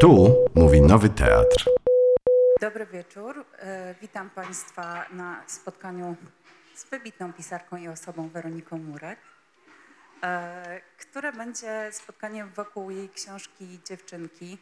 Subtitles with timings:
[0.00, 1.70] Tu mówi Nowy Teatr.
[2.60, 3.44] Dobry wieczór.
[3.58, 6.16] E, Witam Państwa na spotkaniu
[6.74, 9.18] z wybitną pisarką i osobą Weroniką Murek,
[10.22, 14.58] e, które będzie spotkaniem wokół jej książki Dziewczynki,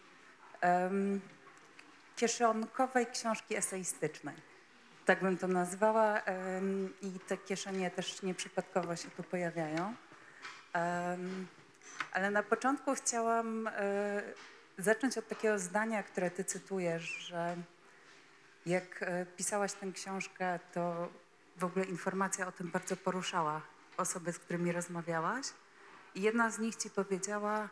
[2.16, 4.37] kieszonkowej książki eseistycznej.
[5.05, 6.23] Tak bym to nazwała
[7.03, 9.95] i te kieszenie też nieprzypadkowo się tu pojawiają.
[12.12, 14.23] Ale na początku chciałam e,
[14.79, 17.56] zacząć od takiego zdania, które ty cytujesz, że
[18.66, 21.09] jak e, pisałaś tę książkę, to
[21.56, 23.62] w ogóle informacja o tym bardzo poruszała
[23.96, 25.46] osoby, z którymi rozmawiałaś.
[26.15, 27.68] I jedna z nich ci powiedziała,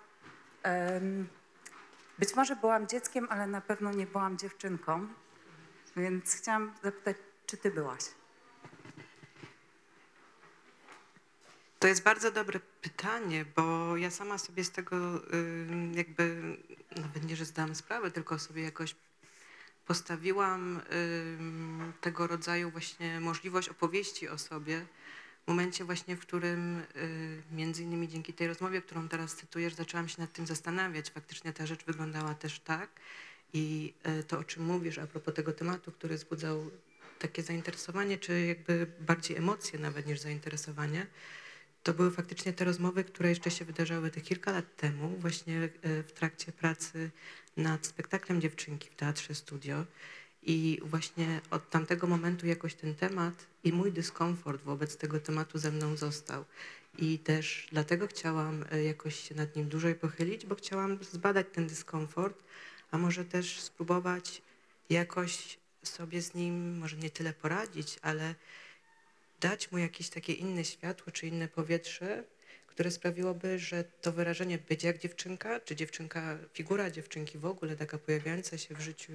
[2.18, 5.08] być może byłam dzieckiem, ale na pewno nie byłam dziewczynką.
[5.96, 8.04] Więc chciałam zapytać, czy ty byłaś?
[11.82, 14.96] To jest bardzo dobre pytanie, bo ja sama sobie z tego
[15.94, 16.56] jakby,
[16.96, 18.94] nawet nie, że zdałam sprawę, tylko sobie jakoś
[19.86, 20.80] postawiłam
[22.00, 24.86] tego rodzaju właśnie możliwość opowieści o sobie
[25.44, 30.08] w momencie właśnie, w którym y, między innymi dzięki tej rozmowie, którą teraz cytujesz, zaczęłam
[30.08, 31.10] się nad tym zastanawiać.
[31.10, 32.90] Faktycznie ta rzecz wyglądała też tak
[33.52, 36.70] i y, to, o czym mówisz a propos tego tematu, który wzbudzał
[37.18, 41.06] takie zainteresowanie, czy jakby bardziej emocje nawet niż zainteresowanie,
[41.82, 46.02] to były faktycznie te rozmowy, które jeszcze się wydarzały te kilka lat temu, właśnie e,
[46.02, 47.10] w trakcie pracy
[47.56, 49.84] nad spektaklem Dziewczynki w Teatrze Studio.
[50.42, 55.70] I właśnie od tamtego momentu jakoś ten temat i mój dyskomfort wobec tego tematu ze
[55.70, 56.44] mną został.
[56.98, 61.66] I też dlatego chciałam e, jakoś się nad nim dłużej pochylić, bo chciałam zbadać ten
[61.66, 62.42] dyskomfort,
[62.90, 64.42] a może też spróbować
[64.90, 68.34] jakoś sobie z nim, może nie tyle poradzić, ale
[69.42, 72.24] dać mu jakieś takie inne światło czy inne powietrze,
[72.66, 77.98] które sprawiłoby, że to wyrażenie być jak dziewczynka, czy dziewczynka, figura dziewczynki w ogóle, taka
[77.98, 79.12] pojawiająca się w życiu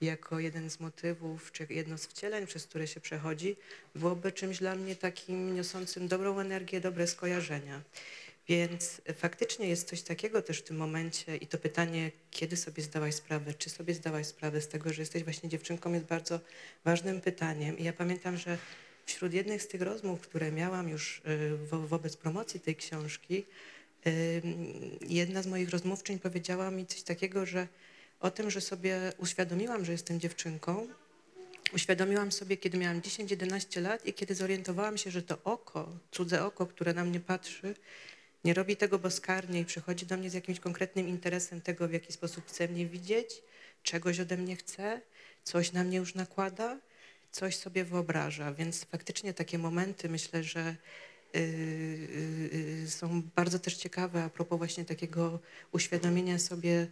[0.00, 3.56] jako jeden z motywów, czy jedno z wcieleń, przez które się przechodzi,
[3.94, 7.82] byłoby czymś dla mnie takim niosącym dobrą energię, dobre skojarzenia.
[8.48, 13.14] Więc faktycznie jest coś takiego też w tym momencie i to pytanie, kiedy sobie zdałaś
[13.14, 16.40] sprawę, czy sobie zdałaś sprawę z tego, że jesteś właśnie dziewczynką, jest bardzo
[16.84, 17.78] ważnym pytaniem.
[17.78, 18.58] I ja pamiętam, że
[19.06, 23.44] wśród jednych z tych rozmów, które miałam już y, wo wobec promocji tej książki,
[24.06, 24.42] y,
[25.08, 27.68] jedna z moich rozmówczyń powiedziała mi coś takiego, że
[28.20, 30.88] o tym, że sobie uświadomiłam, że jestem dziewczynką,
[31.72, 36.66] uświadomiłam sobie, kiedy miałam 10-11 lat i kiedy zorientowałam się, że to oko, cudze oko,
[36.66, 37.74] które na mnie patrzy,
[38.44, 42.12] nie robi tego bezkarnie i przychodzi do mnie z jakimś konkretnym interesem tego, w jaki
[42.12, 43.42] sposób chce mnie widzieć,
[43.82, 45.00] czegoś ode mnie chce,
[45.44, 46.78] coś na mnie już nakłada,
[47.30, 48.52] coś sobie wyobraża.
[48.52, 50.76] Więc faktycznie takie momenty myślę, że
[51.34, 51.40] yy,
[52.82, 55.38] yy, są bardzo też ciekawe a propos właśnie takiego
[55.72, 56.86] uświadomienia sobie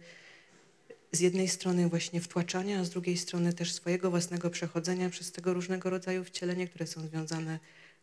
[1.11, 5.53] z jednej strony właśnie wtłaczania, a z drugiej strony też swojego własnego przechodzenia przez tego
[5.53, 7.59] różnego rodzaju wcielenia, które są związane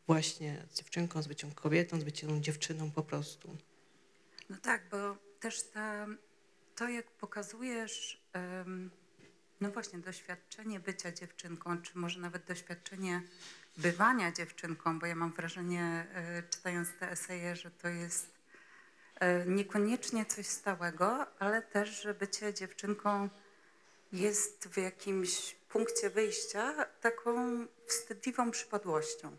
[0.07, 3.57] właśnie z dziewczynką, z byciem kobietą, z byciem dziewczyną po prostu.
[4.51, 6.07] No tak, bo też ta,
[6.77, 8.21] to, jak pokazujesz,
[9.61, 13.23] no właśnie, doświadczenie bycia dziewczynką, czy może nawet doświadczenie
[13.77, 18.31] bywania dziewczynką, bo ja mam wrażenie, e, czytając te eseje, że to jest
[19.21, 23.29] e, niekoniecznie coś stałego, ale też, że bycie dziewczynką
[24.13, 29.37] jest w jakimś punkcie wyjścia taką wstydliwą przypadłością.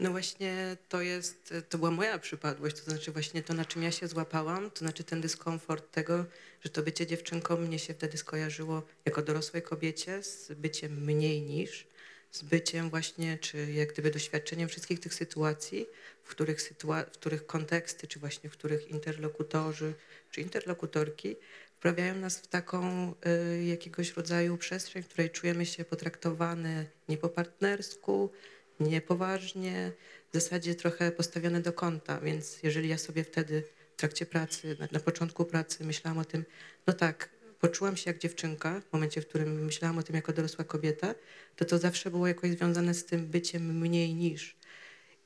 [0.00, 3.90] No właśnie to jest, to była moja przypadłość, to znaczy właśnie to, na czym ja
[3.90, 6.24] się złapałam, to znaczy ten dyskomfort tego,
[6.64, 11.86] że to bycie dziewczynką mnie się wtedy skojarzyło jako dorosłej kobiecie z byciem mniej niż,
[12.30, 15.86] z byciem właśnie, czy jak gdyby doświadczeniem wszystkich tych sytuacji,
[16.24, 19.94] w których, sytua- w których konteksty, czy właśnie w których interlokutorzy,
[20.30, 21.36] czy interlokutorki
[21.76, 23.12] wprawiają nas w taką
[23.58, 28.30] y, jakiegoś rodzaju przestrzeń, w której czujemy się potraktowane nie po partnersku,
[28.80, 29.92] niepoważnie,
[30.30, 33.62] w zasadzie trochę postawione do kąta, więc jeżeli ja sobie wtedy
[33.96, 36.44] w trakcie pracy, na, na początku pracy myślałam o tym,
[36.86, 37.28] no tak,
[37.60, 41.14] poczułam się jak dziewczynka, w momencie, w którym myślałam o tym jako dorosła kobieta,
[41.56, 44.56] to to zawsze było jakoś związane z tym byciem mniej niż.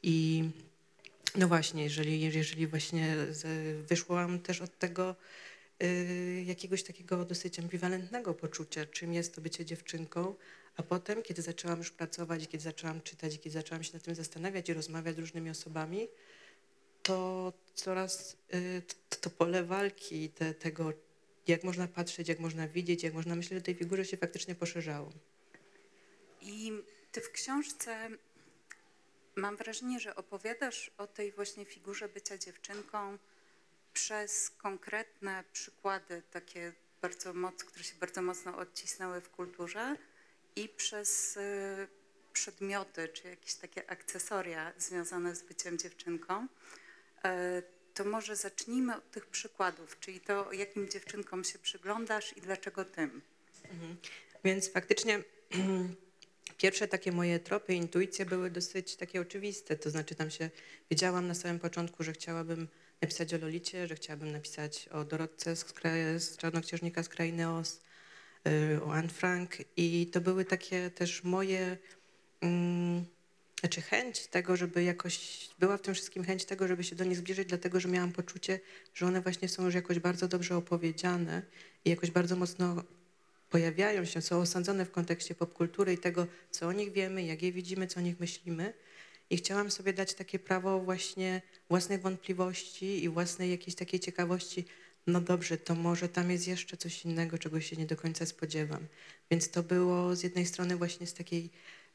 [0.02, 0.44] I
[1.34, 3.16] no właśnie, jeżeli, jeżeli właśnie
[3.88, 5.16] wyszłam też od tego
[5.82, 10.34] y, jakiegoś takiego dosyć ambiwalentnego poczucia, czym jest to bycie dziewczynką,
[10.76, 14.68] a potem, kiedy zaczęłam już pracować, kiedy zaczęłam czytać, kiedy zaczęłam się nad tym zastanawiać
[14.68, 16.08] i rozmawiać z różnymi osobami,
[17.02, 20.92] to coraz y, to, to pole walki te, tego,
[21.46, 25.12] jak można patrzeć, jak można widzieć, jak można myśleć o tej figurze się faktycznie poszerzało.
[26.40, 26.72] I
[27.12, 28.08] ty w książce
[29.36, 33.18] mam wrażenie, że opowiadasz o tej właśnie figurze bycia dziewczynką
[33.92, 36.72] przez konkretne przykłady, takie
[37.02, 39.96] bardzo moc, które się bardzo mocno odcisnęły w kulturze
[40.56, 41.88] i przez y,
[42.32, 46.46] przedmioty, czy jakieś takie akcesoria związane z byciem dziewczynką.
[47.24, 47.62] E,
[47.94, 53.22] To może zacznijmy od tych przykładów, czyli to, jakim dziewczynkom się przyglądasz i dlaczego tym.
[54.44, 55.22] Więc faktycznie
[56.62, 59.76] pierwsze takie moje tropy, intuicje były dosyć takie oczywiste.
[59.76, 60.50] To znaczy tam się
[60.90, 62.68] wiedziałam na samym początku, że chciałabym
[63.02, 67.80] napisać o Lolicie, że chciałabym napisać o Dorotce z, kra- z Czarnoksiężnika z Krainy Oz,
[68.86, 71.76] o Anne Frank i to były takie też moje
[72.40, 73.04] mm,
[73.60, 77.16] znaczy chęć tego, żeby jakoś, była w tym wszystkim chęć tego, żeby się do nich
[77.16, 78.60] zbliżyć, dlatego że miałam poczucie,
[78.94, 81.42] że one właśnie są już jakoś bardzo dobrze opowiedziane
[81.84, 82.84] i jakoś bardzo mocno
[83.50, 87.52] pojawiają się, są osadzone w kontekście popkultury i tego, co o nich wiemy, jak je
[87.52, 88.72] widzimy, co o nich myślimy.
[89.30, 94.64] I chciałam sobie dać takie prawo właśnie własnych wątpliwości i własnej jakiejś takiej ciekawości.
[95.06, 98.86] No dobrze, to może tam jest jeszcze coś innego, czego się nie do końca spodziewam.
[99.30, 101.50] Więc to było z jednej strony właśnie z takiej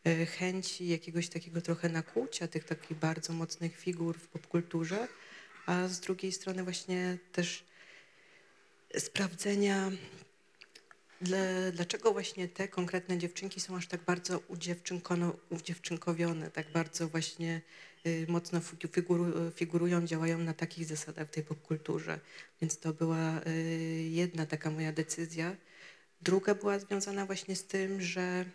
[0.05, 5.07] e, chęci jakiegoś takiego trochę nakłucia tych takich bardzo mocnych figur w popkulturze,
[5.65, 7.63] a z drugiej strony właśnie też
[8.97, 9.91] sprawdzenia
[11.73, 14.41] dlaczego właśnie te konkretne dziewczynki są aż tak bardzo
[15.49, 17.61] udziewczynkowione, tak bardzo właśnie
[18.05, 22.19] y, mocno figu- figuru, figurują, działają na takich zasadach w tej popkulturze.
[22.61, 23.51] Więc to była y,
[24.09, 25.55] jedna taka moja decyzja.
[26.21, 28.45] Druga była związana właśnie z tym, że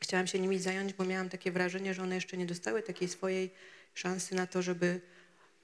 [0.00, 3.50] chciałam się nimi zająć, bo miałam takie wrażenie, że one jeszcze nie dostały takiej swojej
[3.94, 5.00] szansy na to, żeby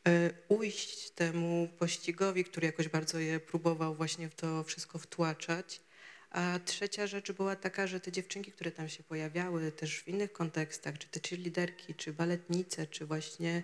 [0.06, 5.80] e, ujść temu pościgowi, który jakoś bardzo je próbował właśnie w to wszystko wtłaczać.
[6.32, 10.32] A trzecia rzecz była taka, że te dziewczynki, które tam się pojawiały też w innych
[10.32, 13.62] kontekstach, czy te cheerleaderki, czy baletnice, czy właśnie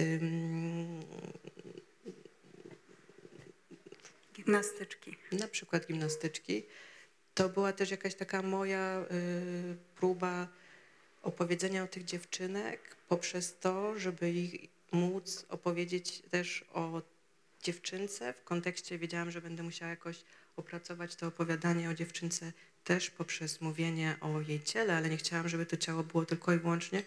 [0.00, 1.00] ym,
[4.34, 5.16] Gimnastyczki.
[5.32, 6.62] na przykład gimnastyczki,
[7.34, 10.48] to była też jakaś taka moja y, próba
[11.22, 17.02] opowiedzenia o tych dziewczynek poprzez to, żeby ich móc opowiedzieć też o
[17.62, 18.32] dziewczynce.
[18.32, 20.24] W kontekście wiedziałam, że będę musiała jakoś
[20.62, 22.52] opracować to opowiadanie o dziewczynce
[22.84, 26.58] też poprzez mówienie o jej ciele, ale nie chciałam, żeby to ciało było tylko i
[26.58, 27.02] wyłącznie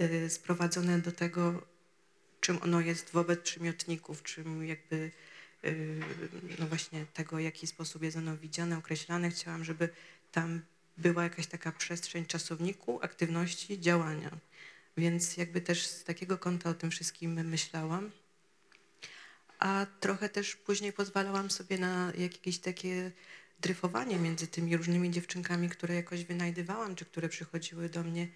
[0.00, 1.62] y, sprowadzone do tego,
[2.40, 5.10] czym ono jest wobec przymiotników, czym jakby
[5.64, 6.00] y,
[6.58, 9.30] no właśnie tego, w jaki sposób jest ono widziane, określane.
[9.30, 9.88] Chciałam, żeby
[10.32, 10.60] tam
[10.98, 14.30] była jakaś taka przestrzeń czasowniku, aktywności, działania.
[14.96, 18.10] Więc jakby też z takiego kąta o tym wszystkim myślałam.
[19.58, 23.12] A trochę też później pozwalałam sobie na jakieś takie
[23.60, 28.28] dryfowanie między tymi różnymi dziewczynkami, które jakoś wynajdywałam, czy które przychodziły do mnie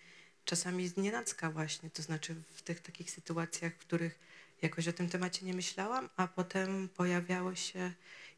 [0.44, 4.18] czasami z nienacka właśnie, to znaczy w tych takich sytuacjach, w których
[4.62, 7.92] jakoś o tym temacie nie myślałam, a potem pojawiały się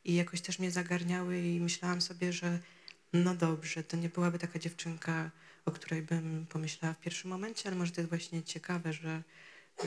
[0.04, 2.58] i jakoś też mnie zagarniały i myślałam sobie, że
[3.12, 5.30] no dobrze, to nie byłaby taka dziewczynka,
[5.64, 9.22] o której bym pomyślała w pierwszym momencie, ale może to jest właśnie ciekawe, że,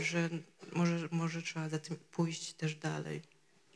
[0.02, 0.30] że
[0.72, 3.22] może, może trzeba za tym pójść też dalej.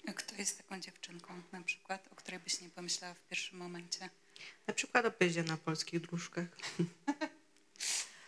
[0.08, 4.10] A kto jest taką dziewczynką na przykład, o której byś nie pomyślała w pierwszym momencie?
[4.68, 6.48] Na przykład o pyzie na polskich dróżkach.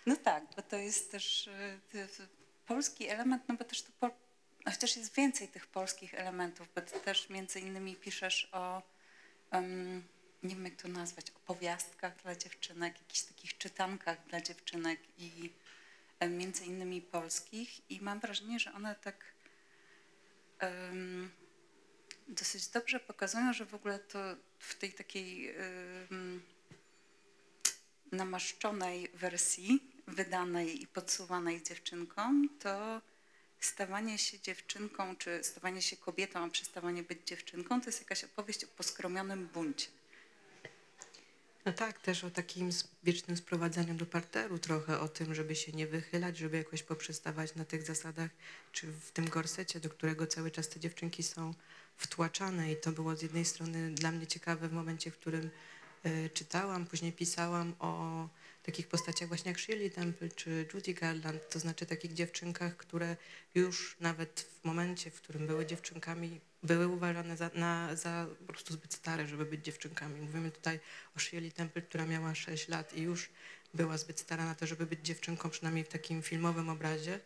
[0.06, 2.08] No tak, bo to jest też y, ty-
[2.66, 4.10] polski element, no bo też to po,
[4.66, 8.82] chociaż jest więcej tych polskich elementów, bo ty też między innymi piszesz o,
[9.52, 10.04] em,
[10.44, 15.50] nie wiem jak to nazwać, opowiastkach dla dziewczynek, jakichś takich czytankach dla dziewczynek i
[16.30, 19.26] między innymi polskich i mam wrażenie, że one tak
[20.60, 21.32] em,
[22.28, 24.20] dosyć dobrze pokazują, że w ogóle to
[24.60, 26.42] w tej takiej em,
[28.12, 33.02] namaszczonej wersji, wydanej i podsuwanej dziewczynkom, to
[33.60, 38.64] stawanie się dziewczynką, czy stawanie się kobietą, a przestawanie być dziewczynką, to jest jakaś opowieść
[38.64, 39.88] o poskromionym buncie.
[41.66, 42.70] No tak, też o takim
[43.04, 47.66] wiecznym sprowadzaniu do parteru, trochę o tym, żeby się nie wychylać, żeby jakoś poprzestawać na
[47.66, 48.32] tych zasadach,
[48.72, 51.54] czy w tym gorsecie, do którego cały czas te dziewczynki są
[51.98, 52.72] wtłaczane.
[52.72, 55.50] I to było z jednej strony dla mnie ciekawe w momencie, w którym
[56.04, 58.30] e, czytałam, później pisałam o
[58.64, 63.18] takich postaciach właśnie jak Shirley Temple czy Judy Garland, to znaczy takich dziewczynkach, które
[63.56, 68.74] już nawet w momencie, w którym były dziewczynkami, były uważane za, na, za po prostu
[68.74, 70.22] zbyt stare, żeby być dziewczynkami.
[70.22, 70.80] Mówimy tutaj
[71.16, 73.30] o Shirley Temple, która miała 6 lat i już
[73.74, 77.20] była zbyt stara na to, żeby być dziewczynką, przynajmniej w takim filmowym obrazie.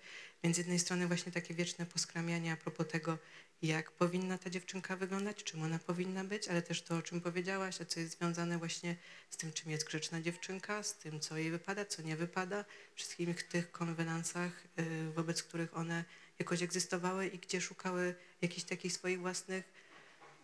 [0.44, 3.17] Więc z jednej strony właśnie takie wieczne poskramianie a propos tego,
[3.62, 7.82] jak powinna ta dziewczynka wyglądać, czym ona powinna być, ale też to, o czym powiedziałaś,
[7.82, 8.96] a co jest związane właśnie
[9.30, 13.44] z tym, czym jest grzeczna dziewczynka, z tym, co jej wypada, co nie wypada, wszystkich
[13.44, 16.06] tych konwenansach, y, wobec których one
[16.40, 19.66] jakoś egzystowały i gdzie szukały jakichś takich swoich własnych,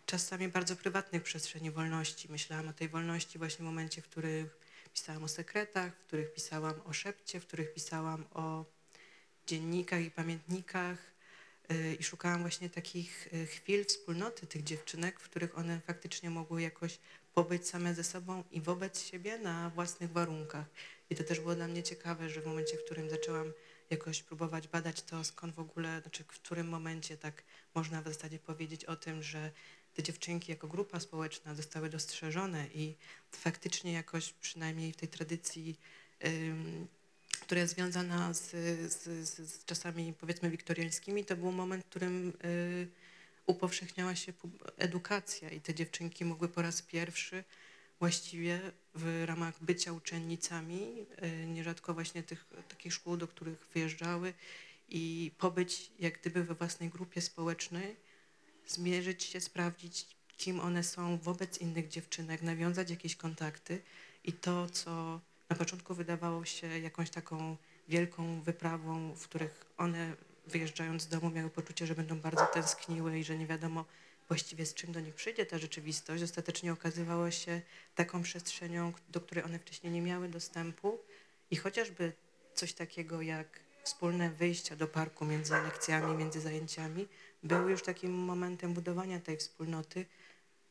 [0.05, 2.31] czasami bardzo prywatnych przestrzeni wolności.
[2.31, 4.49] Myślałam o tej wolności właśnie w momencie, w którym
[4.93, 8.65] pisałam o sekretach, w których pisałam o szepcie, w których pisałam o
[9.47, 11.12] dziennikach i pamiętnikach
[11.99, 16.99] i szukałam właśnie takich y, chwil wspólnoty tych dziewczynek, w których one faktycznie mogły jakoś
[17.33, 20.65] pobyć same ze sobą i wobec siebie na własnych warunkach.
[21.09, 23.53] I to też było dla mnie ciekawe, że w momencie, w którym zaczęłam
[23.89, 27.43] jakoś próbować badać to, skąd w ogóle, znaczy w którym momencie tak
[27.75, 29.51] można w zasadzie powiedzieć o tym, że
[29.93, 32.95] te dziewczynki jako grupa społeczna zostały dostrzeżone i
[33.31, 35.79] faktycznie jakoś przynajmniej w tej tradycji,
[37.43, 38.51] która jest związana z,
[38.93, 42.87] z, z, czasami powiedzmy wiktoriańskimi, to był moment, w którym y,
[43.45, 44.33] upowszechniała się
[44.77, 47.43] edukacja i te dziewczynki mogły po raz pierwszy
[47.99, 48.59] właściwie
[48.95, 54.33] w ramach bycia uczennicami, y, nierzadko właśnie tych takich szkół, do których wyjeżdżały
[54.89, 57.95] i pobyć jak gdyby we własnej grupie społecznej,
[58.67, 60.07] zmierzyć się, sprawdzić,
[60.37, 63.81] kim one są wobec innych dziewczynek, nawiązać jakieś kontakty
[64.23, 67.57] i to, co na początku wydawało się jakąś taką
[67.87, 70.15] wielką wyprawą, w których one
[70.47, 73.85] wyjeżdżając z domu miały poczucie, że będą bardzo tęskniły i że nie wiadomo
[74.27, 77.61] właściwie z czym do nich przyjdzie ta rzeczywistość, ostatecznie okazywało się
[77.95, 80.99] taką przestrzenią, do której one wcześniej nie miały dostępu.
[81.51, 82.13] I chociażby
[82.53, 87.07] coś takiego jak wspólne wyjścia do parku między lekcjami, między zajęciami,
[87.43, 90.05] był już takim momentem budowania tej wspólnoty,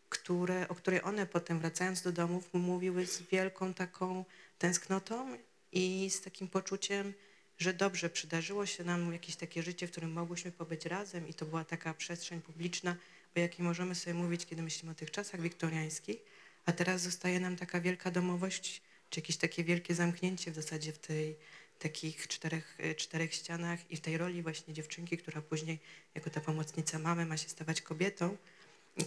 [0.09, 4.25] które, o której one potem wracając do domów mówiły z wielką taką
[4.62, 5.38] tęsknotą
[5.73, 7.14] i z takim poczuciem,
[7.59, 11.47] że dobrze, przydarzyło się nam jakieś takie życie, w którym mogłyśmy pobyć razem i to
[11.47, 12.97] była taka przestrzeń publiczna,
[13.37, 16.19] o jakiej możemy sobie mówić, kiedy myślimy o tych czasach wiktoriańskich,
[16.66, 20.99] a teraz zostaje nam taka wielka domowość, czy jakieś takie wielkie zamknięcie w zasadzie w
[20.99, 21.37] tej
[21.78, 25.78] takich czterech, czterech ścianach i w tej roli właśnie dziewczynki, która później
[26.14, 28.37] jako ta pomocnica mamy ma się stawać kobietą,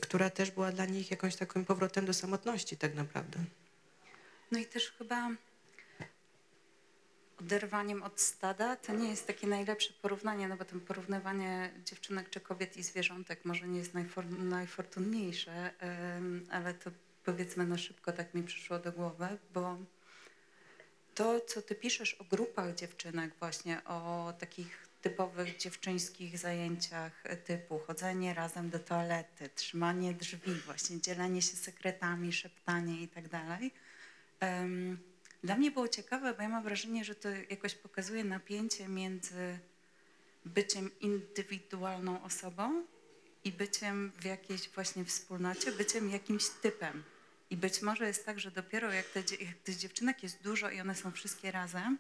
[0.01, 3.39] która też była dla nich jakąś takim powrotem do samotności tak naprawdę.
[4.51, 5.29] No i też chyba
[7.39, 12.39] oderwaniem od stada to nie jest takie najlepsze porównanie, no bo to porównywanie dziewczynek czy
[12.39, 15.71] kobiet i zwierzątek może nie jest najfor, najfortunniejsze,
[16.49, 16.91] ale to
[17.23, 19.77] powiedzmy na szybko tak mi przyszło do głowy, bo
[21.15, 28.33] to, co ty piszesz o grupach dziewczynek, właśnie o takich typowych dziewczyńskich zajęciach typu chodzenie
[28.33, 33.73] razem do toalety, trzymanie drzwi, właśnie dzielenie się sekretami, szeptanie i tak dalej.
[35.45, 39.59] Dla mnie było ciekawe, bo ja mam wrażenie, że to jakoś pokazuje napięcie między
[40.45, 42.85] byciem indywidualną osobą
[43.43, 47.03] i byciem w jakiejś właśnie wspólnocie, byciem jakimś typem.
[47.49, 50.81] I być może jest tak, że dopiero jak, te, jak tych dziewczynek jest dużo i
[50.81, 51.97] one są wszystkie razem,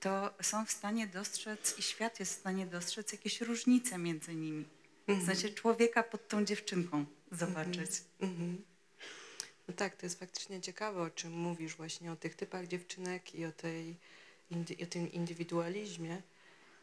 [0.00, 4.64] to są w stanie dostrzec i świat jest w stanie dostrzec jakieś różnice między nimi.
[5.08, 7.90] W sensie człowieka pod tą dziewczynką zobaczyć.
[8.20, 8.64] Mhm.
[9.68, 13.44] No tak, to jest faktycznie ciekawe, o czym mówisz właśnie, o tych typach dziewczynek i
[13.44, 13.96] o, tej,
[14.50, 16.22] indy, o tym indywidualizmie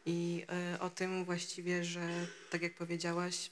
[0.06, 3.50] i e, o tym właściwie, że tak jak powiedziałaś,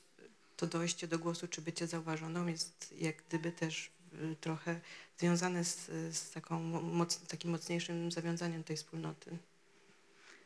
[0.57, 4.81] to dojście do głosu czy bycie zauważoną jest jak gdyby też e, trochę
[5.19, 5.87] związane z,
[6.17, 9.39] z taką moc, takim mocniejszym zawiązaniem tej wspólnoty.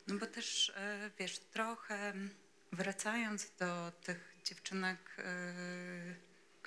[0.06, 2.12] No bo też, e, wiesz, trochę
[2.72, 5.16] wracając do tych dziewczynek,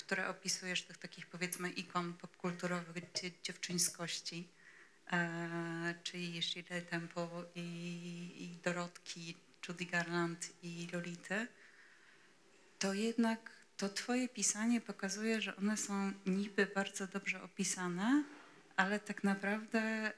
[0.03, 4.47] które opisujesz, tych takich powiedzmy ikon popkulturowych dzie- dziewczyńskości,
[5.11, 7.63] e, czyli Shirley Temple i,
[8.39, 9.35] i Dorotki,
[9.67, 11.47] Judy Garland i Lolity,
[12.79, 18.23] to jednak to twoje pisanie pokazuje, że one są niby bardzo dobrze opisane,
[18.75, 20.13] ale tak naprawdę e,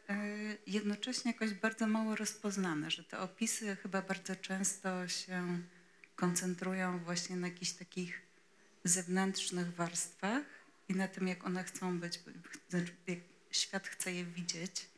[0.68, 5.60] jednocześnie jakoś bardzo mało rozpoznane, że te opisy chyba bardzo często się
[6.16, 8.22] koncentrują właśnie na jakichś takich
[8.84, 10.44] zewnętrznych warstwach
[10.90, 12.20] i na tym, jak one chcą być,
[12.70, 13.20] znaczy jak
[13.52, 14.90] świat chce je widzieć.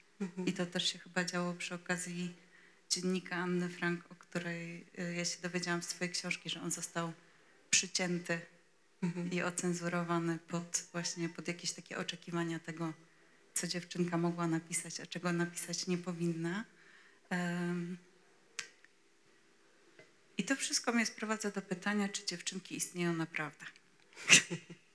[0.45, 2.33] I to też się chyba działo przy okazji
[2.89, 7.13] dziennika Anny Frank, o której e, ja się dowiedziałam z twojej książki, że on został
[7.69, 8.39] przycięty
[9.31, 12.93] i ocenzurowany pod właśnie pod jakieś takie oczekiwania tego,
[13.53, 16.65] co dziewczynka mogła napisać, a czego napisać nie powinna.
[17.29, 17.97] Em,
[20.37, 23.65] I to wszystko mnie sprowadza do pytania, czy dziewczynki istnieją naprawdę.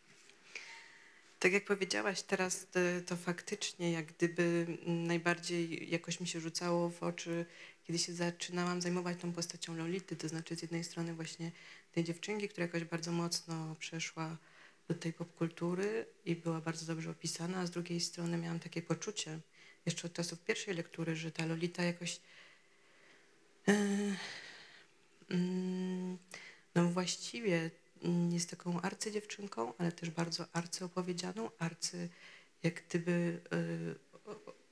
[1.41, 6.91] Tak jak powiedziałaś teraz, to, to faktycznie jak gdyby mm, najbardziej jakoś mi się rzucało
[6.91, 7.47] w oczy,
[7.87, 11.53] kiedy się zaczynałam zajmować tą postacią Lolity, to znaczy z jednej strony właśnie
[11.93, 14.37] tej dziewczynki, która jakoś bardzo mocno przeszła
[14.89, 19.39] do tej popkultury i była bardzo dobrze opisana, a z drugiej strony miałam takie poczucie,
[19.87, 22.21] jeszcze od czasów pierwszej lektury, że ta Lolita jakoś
[23.67, 24.17] mm,
[26.75, 27.71] no właściwie
[28.03, 32.09] mm, jest taką arcydziewczynką, ale też bardzo arcyopowiedzianą, arcy
[32.63, 33.95] jak gdyby y,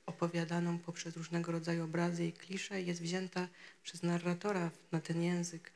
[0.06, 3.48] opowiadaną poprzez różnego rodzaju obrazy i klisze, jest wzięta
[3.82, 5.72] przez narratora na ten język,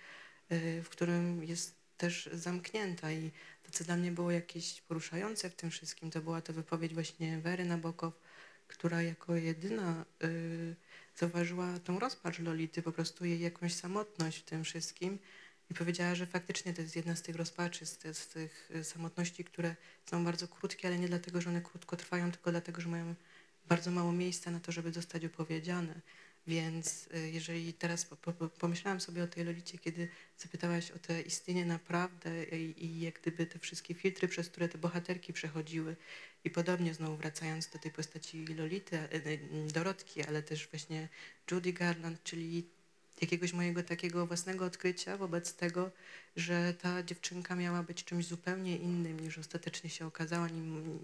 [0.52, 3.30] y, w którym jest też zamknięta i
[3.62, 7.38] to, co dla mnie było jakieś poruszające w tym wszystkim, to była to wypowiedź właśnie
[7.38, 8.14] Wery Nabokow,
[8.68, 10.76] która jako jedyna y,
[11.16, 15.18] zauważyła tą rozpacz Lolity, po prostu jej jakąś samotność w tym wszystkim
[15.70, 19.44] i powiedziała, że faktycznie to jest jedna z tych rozpaczy, z, z tych y, samotności,
[19.44, 19.76] które
[20.06, 23.14] są bardzo krótkie, ale nie dlatego, że one krótko trwają, tylko dlatego, że mają
[23.68, 26.00] bardzo mało miejsca na to, żeby zostać opowiedziane.
[26.46, 30.08] Więc y, jeżeli teraz po, po, pomyślałam sobie o tej Lolicie, kiedy
[30.38, 34.78] zapytałaś o te istnienie naprawdę i, i jak gdyby te wszystkie filtry, przez które te
[34.78, 35.96] bohaterki przechodziły
[36.44, 39.38] i podobnie znowu wracając do tej postaci Lolity, e, e,
[39.72, 41.08] Dorotki, ale też właśnie
[41.50, 42.66] Judy Garland, czyli
[43.20, 45.90] jakiegoś mojego takiego własnego odkrycia wobec tego,
[46.36, 50.98] że ta dziewczynka miała być czymś zupełnie innym niż ostatecznie się okazała, nim,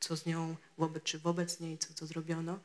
[0.00, 2.60] co z nią wobec, czy wobec niej, co, co zrobiono.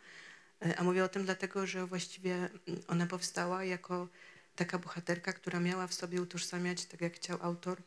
[0.66, 4.08] E, A mówię o tym dlatego, że właściwie mm, ona powstała jako
[4.56, 7.82] taka bohaterka, która miała w sobie utożsamiać, tak jak chciał autor,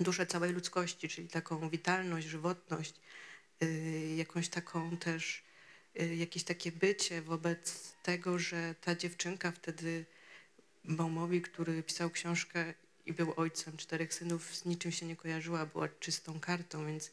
[0.00, 2.94] duszę całej ludzkości, czyli taką witalność, żywotność,
[3.62, 5.42] y, jakąś taką też,
[6.00, 10.04] y, jakieś takie bycie wobec tego, że ta dziewczynka wtedy
[10.84, 12.74] Baumowi, który pisał książkę
[13.06, 17.10] i był ojcem czterech synów, z niczym się nie kojarzyła, była czystą kartą, więc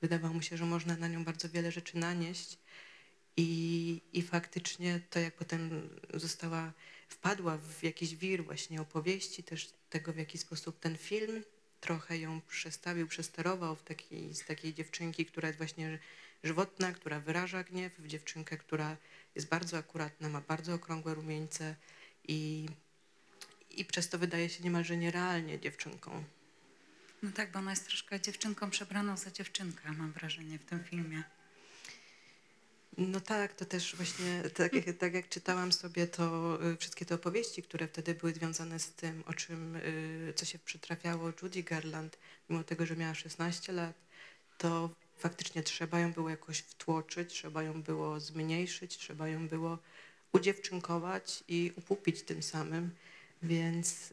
[0.00, 2.58] wydawało mu się, że można na nią bardzo wiele rzeczy nanieść.
[3.36, 6.72] I, I faktycznie to, jak potem została,
[7.08, 11.44] wpadła w jakiś wir właśnie opowieści, też tego, w jaki sposób ten film
[11.80, 15.98] trochę ją przestawił, przesterował w takiej, z takiej dziewczynki, która jest właśnie
[16.44, 18.96] żywotna, która wyraża gniew, w dziewczynkę, która
[19.34, 21.76] jest bardzo akuratna, ma bardzo okrągłe rumieńce
[22.28, 22.68] i,
[23.70, 26.24] i przez to wydaje się niemalże nierealnie dziewczynką.
[27.22, 31.22] No tak, bo ona jest troszkę dziewczynką przebraną za dziewczynkę, mam wrażenie, w tym filmie.
[32.98, 37.62] No tak, to też właśnie, tak, tak jak czytałam sobie to, y, wszystkie te opowieści,
[37.62, 42.18] które wtedy były związane z tym, o czym, y, co się przytrafiało Judy Garland,
[42.50, 43.94] mimo tego, że miała 16 lat,
[44.58, 49.78] to faktycznie trzeba ją było jakoś wtłoczyć, trzeba ją było zmniejszyć, trzeba ją było
[50.32, 52.90] udziewczynkować i upupić tym samym,
[53.42, 54.12] więc,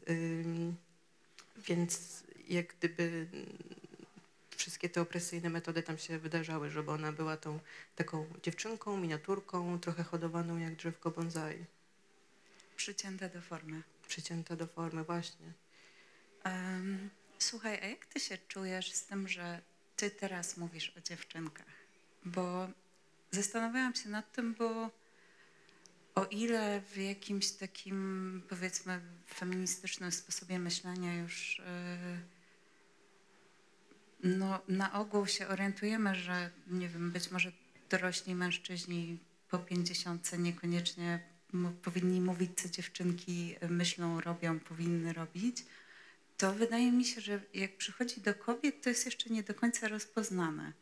[1.56, 3.26] więc jak gdyby
[4.60, 7.60] wszystkie te opresyjne metody tam się wydarzały, żeby ona była tą
[7.96, 11.64] taką dziewczynką, miniaturką, trochę hodowaną jak drzewko bonsai,
[12.76, 13.82] Przycięte do formy.
[14.08, 15.52] przycięta do formy właśnie.
[16.44, 19.60] Em, słuchaj, a jak ty się czujesz z tym, że
[19.96, 21.66] ty teraz mówisz o dziewczynkach?
[22.24, 22.68] Bo
[23.30, 24.90] zastanawiałam się nad tym, bo
[26.14, 29.00] o ile w jakimś takim, powiedzmy,
[29.34, 31.64] feministycznym sposobie myślenia już yy,
[34.22, 37.52] no, na ogół się orientujemy, że nie wiem, być może
[37.90, 41.20] dorośli mężczyźni po pięćdziesiątce niekoniecznie
[41.52, 45.64] mu- powinni mówić, co dziewczynki myślą, robią, powinny robić,
[46.36, 49.88] to wydaje mi się, że jak przychodzi do kobiet, to jest jeszcze nie do końca
[49.88, 50.72] rozpoznane.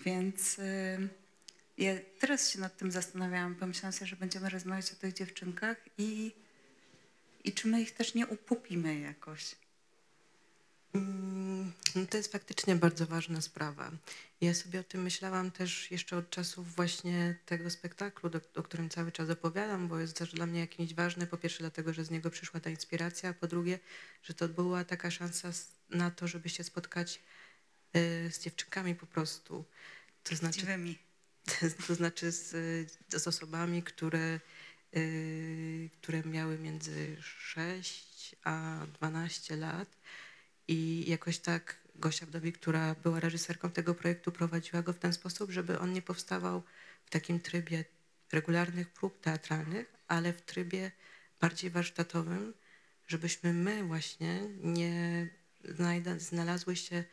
[0.00, 1.08] Więc y,
[1.78, 6.32] ja teraz się nad tym zastanawiałam, pomyślałam sobie, że będziemy rozmawiać o tych dziewczynkach i,
[7.44, 9.56] i czy my ich też nie upupimy jakoś.
[11.96, 13.90] No to jest faktycznie bardzo ważna sprawa.
[14.40, 18.90] Ja sobie o tym myślałam też jeszcze od czasów właśnie tego spektaklu, do, o którym
[18.90, 21.26] cały czas opowiadam, bo jest też dla mnie jakimś ważny.
[21.26, 23.78] Po pierwsze dlatego, że z niego przyszła ta inspiracja, a po drugie,
[24.22, 25.50] że to była taka szansa
[25.90, 27.22] na to, żeby się spotkać
[27.96, 29.64] y, z dziewczynkami po prostu.
[30.22, 30.66] To znaczy,
[31.86, 32.50] to znaczy z,
[33.08, 34.40] z osobami, które,
[34.96, 39.88] y, które miały między 6 a 12 lat
[40.68, 45.50] i jakoś tak Gosia Wdowik, która była reżyserką tego projektu, prowadziła go w ten sposób,
[45.50, 46.62] żeby on nie powstawał
[47.06, 47.84] w takim trybie
[48.32, 50.90] regularnych prób teatralnych, ale w trybie
[51.40, 52.54] bardziej warsztatowym,
[53.06, 55.28] żebyśmy my właśnie nie
[56.18, 57.04] znalazły się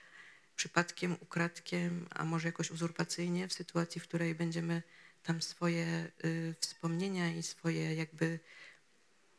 [0.55, 4.83] przypadkiem, ukradkiem, a może jakoś uzurpacyjnie w sytuacji, w której będziemy
[5.23, 8.39] tam swoje y, wspomnienia i swoje jakby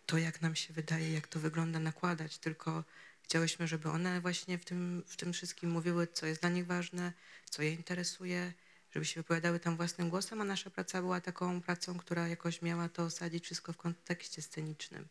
[0.06, 2.84] to, jak nam się wydaje, jak to wygląda, nakładać, tylko
[3.24, 7.12] chciałyśmy, żeby one właśnie w tym, w tym wszystkim mówiły, co jest dla nich ważne,
[7.50, 8.52] co je interesuje,
[8.92, 12.88] żeby się wypowiadały tam własnym głosem, a nasza praca była taką pracą, która jakoś miała
[12.88, 15.08] to osadzić wszystko w kontekście scenicznym.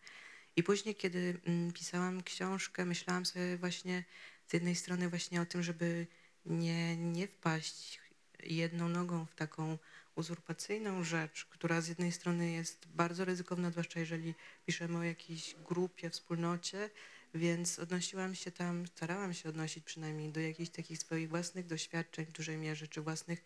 [0.56, 4.04] I później, kiedy mm, pisałam książkę, myślałam sobie właśnie
[4.48, 6.08] z jednej strony właśnie o tym, żeby
[6.46, 8.02] nie, nie wpaść
[8.44, 9.78] jedną nogą w taką
[10.16, 14.34] uzurpacyjną rzecz, która z jednej strony jest bardzo ryzykowna, zwłaszcza jeżeli
[14.66, 16.90] piszemy o jakiejś grupie, wspólnocie,
[17.34, 22.32] więc odnosiłam się tam, starałam się odnosić przynajmniej do jakichś takich swoich własnych doświadczeń w
[22.32, 23.46] dużej mierze, czy własnych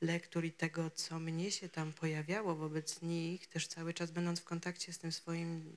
[0.00, 4.44] lektur i tego, co mnie się tam pojawiało wobec nich, też cały czas będąc w
[4.44, 5.76] kontakcie z tym swoim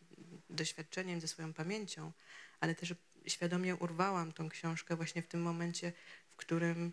[0.50, 2.12] doświadczeniem, ze swoją pamięcią,
[2.60, 2.94] ale też
[3.28, 5.94] świadomie urwałam tą książkę właśnie w tym momencie,
[6.30, 6.92] w którym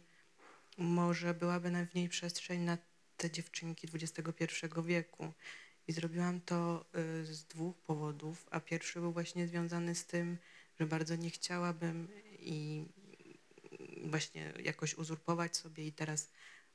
[0.79, 2.79] może byłaby w niej przestrzeń na
[3.17, 4.47] te dziewczynki XXI
[4.85, 5.33] wieku.
[5.89, 6.85] I zrobiłam to
[7.21, 10.39] y, z dwóch powodów, a pierwszy był właśnie związany z tym,
[10.81, 12.85] że bardzo nie chciałabym i
[14.05, 16.29] właśnie jakoś uzurpować sobie i teraz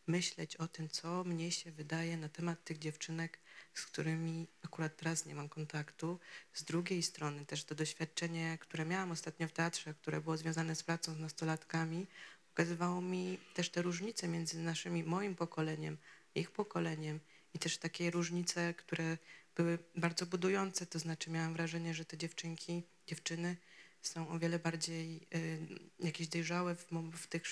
[0.08, 3.40] myśleć o tym, co mnie się wydaje na temat tych dziewczynek,
[3.74, 6.20] z którymi akurat teraz nie mam kontaktu.
[6.54, 10.84] Z drugiej strony też to doświadczenie, które miałam ostatnio w teatrze, które było związane z
[10.84, 12.08] pracą z nastolatkami,
[12.48, 15.98] pokazywało mi też te różnice między naszymi, moim pokoleniem,
[16.36, 17.20] ich pokoleniem
[17.56, 19.18] i też takie różnice, które
[19.56, 23.58] były bardzo budujące, to znaczy miałam wrażenie, że te dziewczynki, dziewczyny
[24.02, 25.68] są o wiele bardziej y,
[26.00, 27.48] jakieś dojrzałe w, w tych,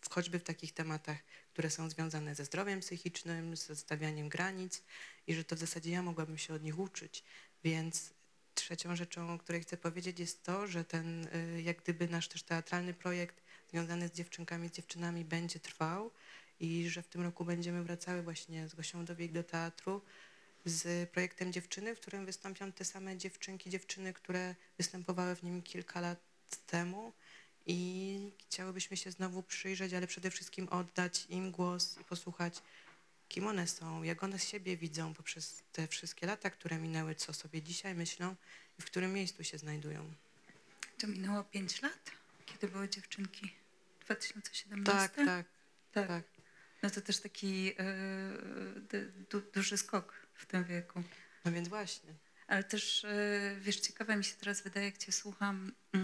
[0.00, 1.18] w, choćby w takich tematach,
[1.52, 4.82] które są związane ze zdrowiem psychicznym, ze stawianiem granic
[5.26, 7.24] i że to w zasadzie ja mogłabym się od nich uczyć.
[7.64, 8.14] Więc
[8.54, 12.42] trzecią rzeczą, o której chcę powiedzieć jest to, że ten y, jak gdyby nasz też
[12.42, 16.10] teatralny projekt związany z dziewczynkami, z dziewczynami będzie trwał
[16.62, 20.02] i że w tym roku będziemy wracały właśnie z Gosią Dowiek do teatru
[20.64, 26.00] z projektem Dziewczyny, w którym wystąpią te same dziewczynki, dziewczyny, które występowały w nim kilka
[26.00, 26.18] lat
[26.66, 27.12] temu
[27.66, 32.62] i chciałybyśmy się znowu przyjrzeć, ale przede wszystkim oddać im głos i posłuchać,
[33.28, 37.62] kim one są, jak one siebie widzą poprzez te wszystkie lata, które minęły, co sobie
[37.62, 38.36] dzisiaj myślą
[38.78, 40.14] i w którym miejscu się znajdują.
[40.98, 42.10] To minęło pięć lat,
[42.46, 43.52] kiedy były dziewczynki?
[44.00, 44.92] 2017?
[44.92, 45.46] Tak, tak,
[45.92, 46.08] tak.
[46.08, 46.41] tak.
[46.82, 47.74] No to też taki yy,
[49.30, 51.02] du, duży skok w tym wieku.
[51.44, 52.14] No więc właśnie.
[52.46, 56.00] Ale też, yy, wiesz, ciekawe mi się teraz wydaje, jak cię słucham, yy,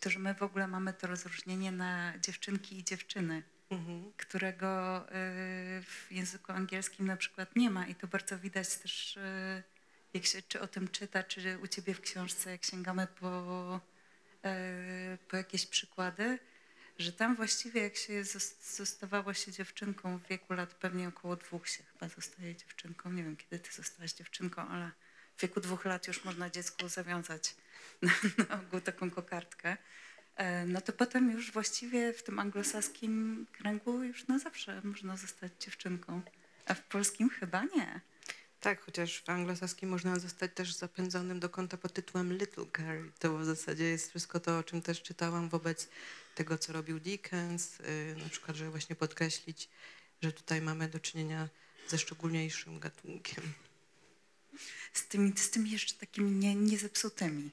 [0.00, 4.12] to, że my w ogóle mamy to rozróżnienie na dziewczynki i dziewczyny, Mhm.
[4.16, 9.18] którego yy, w języku angielskim na przykład nie ma i to bardzo widać też,
[10.14, 13.80] jak się czy o tym czyta, czy u ciebie w książce, jak sięgamy po,
[15.28, 16.38] po jakieś przykłady,
[16.98, 18.24] że tam właściwie jak się
[18.62, 23.12] zostawało się dziewczynką w wieku lat pewnie około dwóch się chyba zostaje dziewczynką.
[23.12, 24.90] Nie wiem, kiedy ty zostałaś dziewczynką, ale
[25.36, 27.54] w wieku dwóch lat już można dziecku zawiązać
[28.02, 28.12] na,
[28.48, 29.76] na ogół taką kokardkę.
[30.36, 35.52] E, no to potem już właściwie w tym anglosaskim kręgu już na zawsze można zostać
[35.60, 36.22] dziewczynką,
[36.66, 38.00] a w polskim chyba nie.
[38.60, 43.08] Tak, chociaż w anglosaskim można zostać też zapędzonym do kąta pod tytułem Little Girl.
[43.18, 45.88] To w zasadzie jest wszystko to, o czym też czytałam wobec
[46.34, 47.78] tego, co robił Dickens.
[47.78, 49.68] Yy, na przykład, żeby właśnie podkreślić,
[50.22, 51.48] że tutaj mamy do czynienia
[51.88, 53.44] ze szczególniejszym gatunkiem.
[54.92, 57.50] Z tymi, z tymi jeszcze takimi nie, niezepsutymi.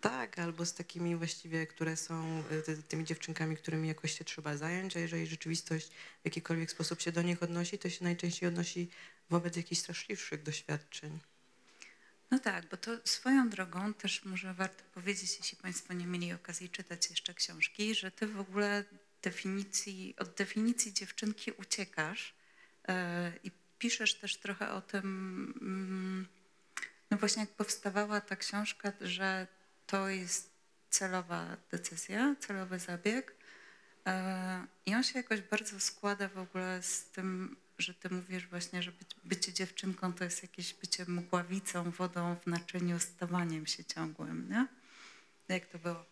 [0.00, 4.96] Tak, albo z takimi właściwie, które są y, tymi dziewczynkami, którymi jakoś się trzeba zająć,
[4.96, 8.90] a jeżeli rzeczywistość w jakikolwiek sposób się do nich odnosi, to się najczęściej odnosi
[9.30, 11.20] wobec jakichś straszliwszych doświadczeń.
[12.30, 16.68] No tak, bo to swoją drogą też może warto powiedzieć, jeśli Państwo nie mieli okazji
[16.68, 18.84] czytać jeszcze książki, że Ty w ogóle
[19.22, 22.34] definicji, od definicji dziewczynki uciekasz
[22.88, 22.94] yy,
[23.44, 26.26] i piszesz też trochę o tym,
[26.80, 29.46] yy, no właśnie jak powstawała ta książka, że
[29.86, 30.50] to jest
[30.90, 33.34] celowa decyzja, celowy zabieg
[34.06, 34.12] yy,
[34.86, 38.92] i on się jakoś bardzo składa w ogóle z tym, że ty mówisz właśnie, że
[39.24, 44.66] bycie dziewczynką to jest jakieś bycie mgławicą, wodą w naczyniu, stawaniem się ciągłym, nie?
[45.48, 46.04] Jak to było?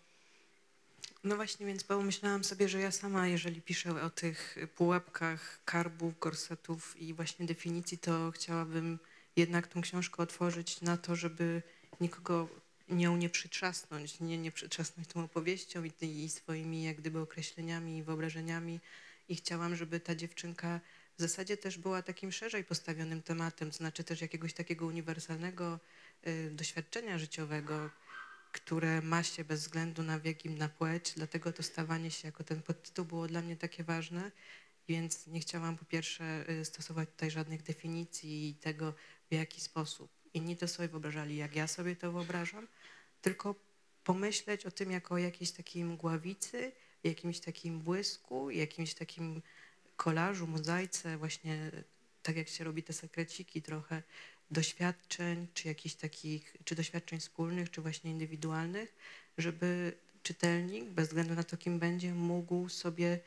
[1.24, 6.96] No właśnie, więc pomyślałam sobie, że ja sama, jeżeli piszę o tych pułapkach karbów, korsetów
[6.96, 8.98] i właśnie definicji, to chciałabym
[9.37, 11.62] jednak tą książkę otworzyć na to, żeby
[12.00, 12.48] nikogo
[12.88, 15.92] nią nie przytrzasnąć, nie, nie przytrzasnąć tą opowieścią i,
[16.24, 18.81] i swoimi jak gdyby określeniami i wyobrażeniami.
[19.28, 20.81] I chciałam, żeby ta dziewczynka
[21.18, 25.81] w zasadzie też była takim szerzej postawionym tematem, znaczy też jakiegoś takiego uniwersalnego
[26.26, 27.90] y, doświadczenia życiowego,
[28.52, 32.44] które ma się bez względu na wiek i na płeć, dlatego to stawanie się jako
[32.44, 34.31] ten podtytuł było dla mnie takie ważne,
[34.88, 38.94] więc nie chciałam po pierwsze y, stosować tutaj żadnych definicji i tego,
[39.31, 42.68] w jaki sposób inni to sobie wyobrażali, jak ja sobie to wyobrażam,
[43.22, 43.54] tylko
[44.04, 46.72] pomyśleć o tym jako o jakiejś takiej mgławicy,
[47.04, 49.42] jakimś takim błysku, jakimś takim
[49.98, 51.70] kolażu, mozaice, właśnie
[52.22, 54.02] tak jak się robi te sekreciki trochę
[54.50, 58.94] doświadczeń, czy jakichś takich, czy doświadczeń wspólnych, czy właśnie indywidualnych,
[59.38, 63.20] żeby czytelnik, bez względu na to, kim będzie, mógł sobie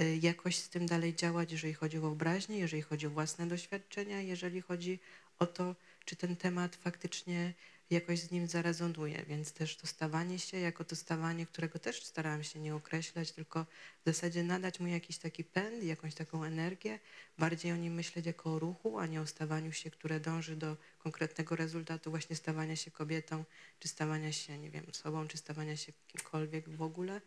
[0.00, 4.20] y, jakoś z tym dalej działać, jeżeli chodzi o wyobraźnię, jeżeli chodzi o własne doświadczenia,
[4.20, 4.98] jeżeli chodzi
[5.38, 5.74] o to,
[6.04, 7.54] czy ten temat faktycznie
[7.90, 9.24] jakoś z nim zarezonuje.
[9.28, 13.66] Więc też to stawanie się, jako to stawanie, którego też starałam się nie określać, tylko
[14.04, 16.98] w zasadzie nadać mu jakiś taki pęd, jakąś taką energię,
[17.38, 20.76] bardziej o nim myśleć jako o ruchu, a nie o stawaniu się, które dąży do
[20.98, 23.44] konkretnego rezultatu, właśnie stawania się kobietą,
[23.78, 27.20] czy stawania się, nie wiem, sobą, czy stawania się kimkolwiek w ogóle,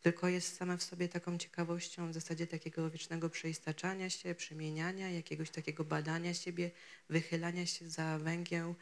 [0.00, 5.50] tylko jest sama w sobie taką ciekawością w zasadzie takiego wiecznego przeistaczania się, przemieniania, jakiegoś
[5.50, 6.70] takiego badania siebie,
[7.08, 8.74] wychylania się za węgieł ym,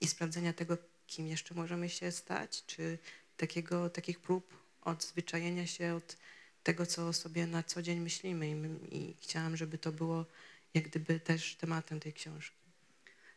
[0.00, 2.98] i sprawdzenia tego, kim jeszcze możemy się stać, czy
[3.36, 6.16] takiego, takich prób odzwyczajenia się od
[6.62, 8.48] tego, co sobie na co dzień myślimy.
[8.48, 10.26] I, I chciałam, żeby to było
[10.74, 12.56] jak gdyby też tematem tej książki.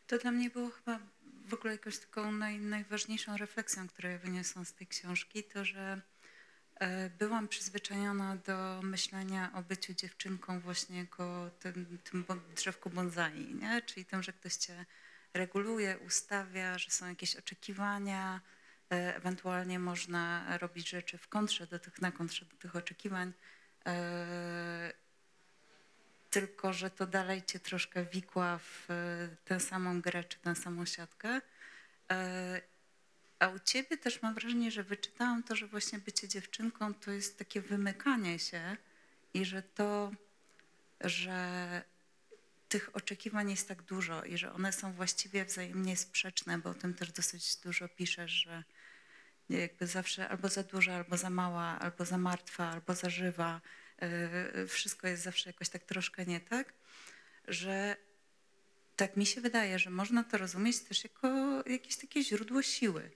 [0.06, 1.00] To dla mnie było chyba
[1.46, 6.00] w ogóle jakąś taką naj, najważniejszą refleksją, którą ja wyniosłam z tej książki, to że
[6.74, 12.24] e, byłam przyzwyczajona do myślenia o byciu dziewczynką właśnie jako tym, tym
[12.56, 13.82] drzewku bonsai, nie?
[13.82, 14.86] czyli tym, że ktoś cię
[15.36, 18.40] reguluje, ustawia, że są jakieś oczekiwania,
[18.92, 23.32] e, ewentualnie można robić rzeczy w kontrze do tych, na kontrze do tych oczekiwań.
[23.86, 24.92] E,
[26.30, 30.86] tylko że to dalej cię troszkę wikła w e, tę samą grę czy tę samą
[30.86, 31.40] siatkę.
[33.38, 37.38] A u ciebie też mam wrażenie, że wyczytałam to, że właśnie bycie dziewczynką to jest
[37.38, 38.76] takie wymykanie się
[39.34, 40.12] i że to,
[41.00, 41.82] że
[42.68, 46.94] tych oczekiwań jest tak dużo i że one są właściwie wzajemnie sprzeczne, bo o tym
[46.94, 48.64] też dosyć dużo piszesz, że
[49.48, 53.60] jakby zawsze albo za duża, albo za mała, albo za martwa, albo za żywa.
[54.54, 56.72] Yy, Wszystko jest zawsze jakoś tak troszkę nie tak,
[57.48, 57.96] że
[58.96, 61.28] tak mi się wydaje, że można to rozumieć też jako
[61.66, 63.10] jakieś takie źródło siły.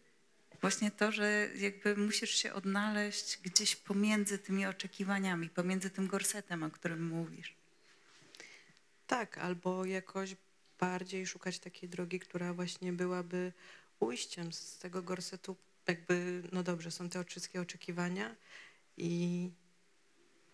[0.61, 6.71] Właśnie to, że jakby musisz się odnaleźć gdzieś pomiędzy tymi oczekiwaniami, pomiędzy tym gorsetem, o
[6.71, 7.60] którym mówisz.
[9.11, 10.37] Tak, albo jakoś
[10.81, 13.53] bardziej szukać takiej drogi, która właśnie byłaby
[14.01, 15.57] ujściem z tego gorsetu.
[15.87, 18.37] Jakby, no dobrze, są te wszystkie oczekiwania
[18.97, 19.51] i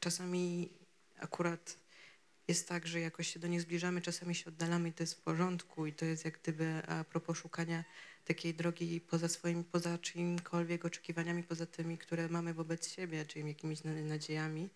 [0.01, 0.71] czasami
[1.19, 1.77] akurat
[2.49, 5.21] jest tak, że jakoś się do nich zbliżamy, czasami się oddalamy i to jest w
[5.21, 7.85] porządku i to jest jak gdyby a propos szukania
[8.25, 13.85] takiej drogi poza swoimi, poza czyimkolwiek oczekiwaniami, poza tymi, które mamy wobec siebie, czyli jakimiś
[13.85, 14.69] na- nadziejami.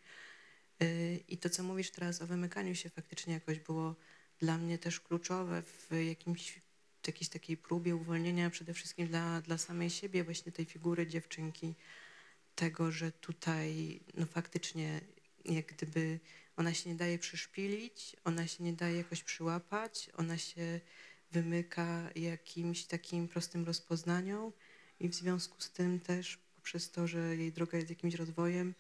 [0.82, 3.96] Y, I to, co mówisz teraz o wymykaniu się, faktycznie jakoś było
[4.38, 6.60] dla mnie też kluczowe w jakimś,
[7.06, 11.74] jakiejś takiej próbie uwolnienia przede wszystkim dla, dla samej siebie właśnie tej figury dziewczynki,
[12.54, 15.00] tego, że tutaj no faktycznie
[15.44, 16.20] jak gdyby
[16.56, 20.80] ona się nie daje przyszpilić, ona się nie daje jakoś przyłapać, ona się
[21.32, 24.52] wymyka jakimś takim prostym rozpoznaniom
[25.00, 28.74] i w związku z tym też poprzez to, że jej droga jest jakimś rozwojem,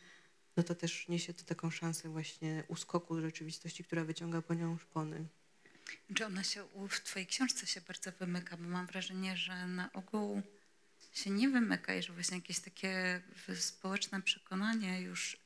[0.56, 4.78] no to też niesie to taką szansę właśnie uskoku z rzeczywistości, która wyciąga po nią
[4.78, 5.26] szpony.
[6.14, 10.42] Czy ona się w twojej książce się bardzo wymyka, bo mam wrażenie, że na ogół
[11.12, 13.22] się nie wymyka i że właśnie jakieś takie
[13.54, 15.36] społeczne przekonanie już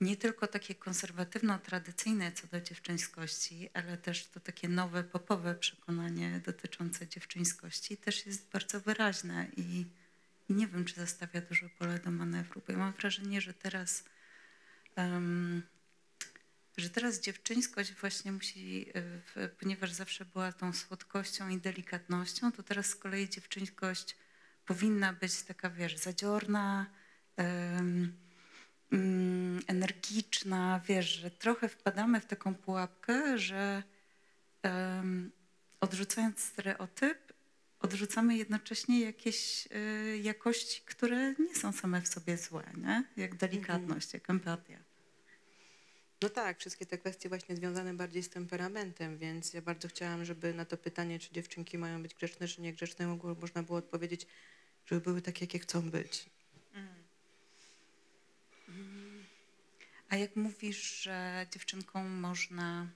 [0.00, 7.08] nie tylko takie konserwatywno-tradycyjne co do dziewczyńskości, ale też to takie nowe, popowe przekonanie dotyczące
[7.08, 9.86] dziewczyńskości też jest bardzo wyraźne i,
[10.48, 14.04] i nie wiem, czy zostawia dużo pola do manewru, bo ja mam wrażenie, że teraz
[16.76, 18.86] że teraz dziewczyńskość właśnie musi,
[19.36, 24.16] y, ponieważ zawsze była tą słodkością i delikatnością, to teraz z kolei dziewczyńskość
[24.66, 26.86] powinna być taka, wiesz, zadziorna,
[27.36, 28.16] mm,
[29.66, 33.82] energiczna, wiesz, że trochę wpadamy w taką pułapkę, że
[35.80, 37.29] odrzucając stereotyp,
[37.80, 43.04] odrzucamy jednocześnie jakieś y, jakości, które nie są same w sobie złe, nie?
[43.16, 44.78] jak delikatność, jak empatia.
[46.22, 50.54] No tak, wszystkie te kwestie właśnie związane bardziej z temperamentem, więc ja bardzo chciałam, żeby
[50.54, 54.26] na to pytanie, czy dziewczynki mają być grzeczne, czy niegrzeczne, mogło- można było odpowiedzieć,
[54.86, 56.30] żeby były takie, jakie chcą być.
[60.08, 62.88] A jak mówisz, że dziewczynką można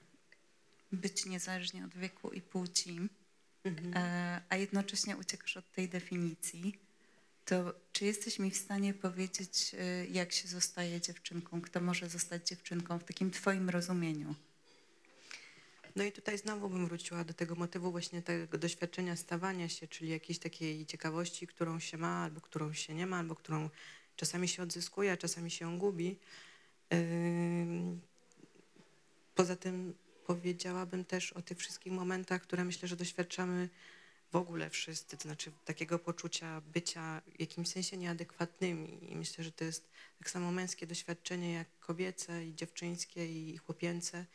[0.91, 2.99] być niezależnie od wieku i płci,
[3.95, 6.79] e, a jednocześnie uciekasz od tej definicji,
[7.45, 11.61] to czy jesteś mi w stanie powiedzieć, e, jak się zostaje dziewczynką?
[11.61, 14.35] Kto może zostać dziewczynką w takim twoim rozumieniu?
[15.95, 20.09] No i tutaj znowu bym wróciła do tego motywu właśnie tego doświadczenia stawania się, czyli
[20.09, 23.69] jakiejś takiej ciekawości, którą się ma, albo którą się nie ma, albo którą
[24.15, 26.19] czasami się odzyskuje, a czasami się gubi.
[29.35, 29.93] Poza tym
[30.27, 33.69] powiedziałabym też o tych wszystkich momentach, które myślę, że doświadczamy
[34.31, 39.11] w ogóle wszyscy, to znaczy takiego poczucia bycia w jakimś sensie nieadekwatnymi.
[39.11, 44.25] I myślę, że to jest tak samo męskie doświadczenie jak kobiece i dziewczyńskie i chłopięce.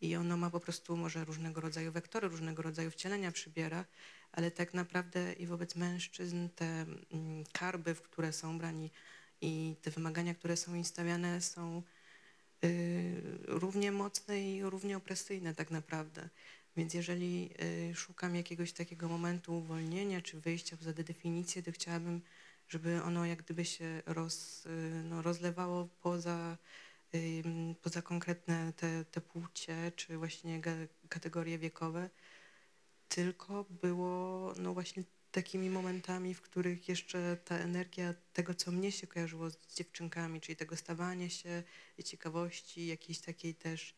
[0.00, 3.84] I ono ma po prostu może różnego rodzaju wektory, różnego rodzaju wcielenia przybiera,
[4.32, 8.90] ale tak naprawdę i wobec mężczyzn te mm, karby, w które są brani
[9.40, 11.82] i te wymagania, które są im stawiane są
[13.46, 16.28] równie mocne i równie opresyjne tak naprawdę.
[16.76, 17.50] Więc jeżeli
[17.90, 22.22] y, szukam jakiegoś takiego momentu uwolnienia czy wyjścia poza definicję, to chciałabym,
[22.68, 26.58] żeby ono jak gdyby się roz, y, no, rozlewało poza,
[27.14, 27.42] y,
[27.82, 30.60] poza konkretne te, te płcie czy właśnie
[31.08, 32.10] kategorie wiekowe,
[33.08, 39.06] tylko było no właśnie takimi momentami, w których jeszcze ta energia tego, co mnie się
[39.06, 41.62] kojarzyło z dziewczynkami, czyli tego stawania się,
[42.04, 43.94] ciekawości, jakiejś takiej też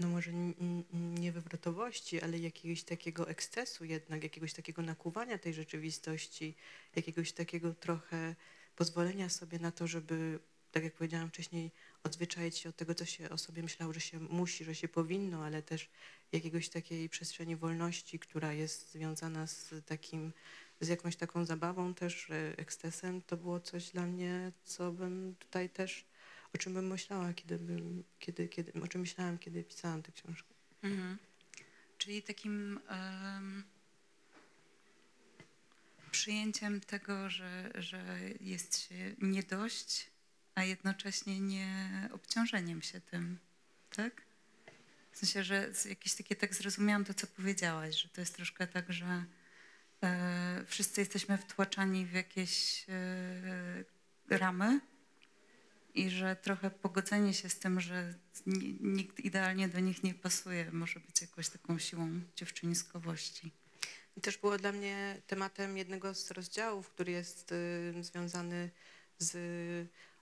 [0.00, 5.54] no może n- n- nie wywrotowości, ale jakiegoś takiego ekscesu jednak, jakiegoś takiego nakuwania tej
[5.54, 6.54] rzeczywistości,
[6.96, 8.34] jakiegoś takiego trochę
[8.76, 10.38] pozwolenia sobie na to, żeby,
[10.72, 11.70] tak jak powiedziałam wcześniej,
[12.02, 15.44] odzwyczaić się od tego, co się o sobie myślało, że się musi, że się powinno,
[15.44, 15.88] ale też
[16.34, 20.32] jakiegoś takiej przestrzeni wolności, która jest związana z takim,
[20.80, 26.04] z jakąś taką zabawą też, ekscesem, to było coś dla mnie, co bym tutaj też
[26.54, 30.48] o czym bym myślała, kiedy bym, kiedy, kiedy, o czym myślałam, kiedy pisałam tę książkę.
[30.82, 31.18] Mhm.
[31.98, 33.64] Czyli takim em,
[36.10, 40.10] przyjęciem tego, że, że jest się nie dość,
[40.54, 43.38] a jednocześnie nie obciążeniem się tym,
[43.96, 44.22] tak?
[45.14, 48.92] W sensie, że jakieś takie, tak zrozumiałam to, co powiedziałaś, że to jest troszkę tak,
[48.92, 49.24] że
[50.02, 53.84] e, wszyscy jesteśmy wtłaczani w jakieś e,
[54.38, 54.80] ramy
[55.94, 58.14] i że trochę pogodzenie się z tym, że
[58.46, 63.52] ni- nikt idealnie do nich nie pasuje, może być jakąś taką siłą dziewczyńskowości.
[64.16, 68.70] I też było dla mnie tematem jednego z rozdziałów, który jest y, związany
[69.18, 69.36] z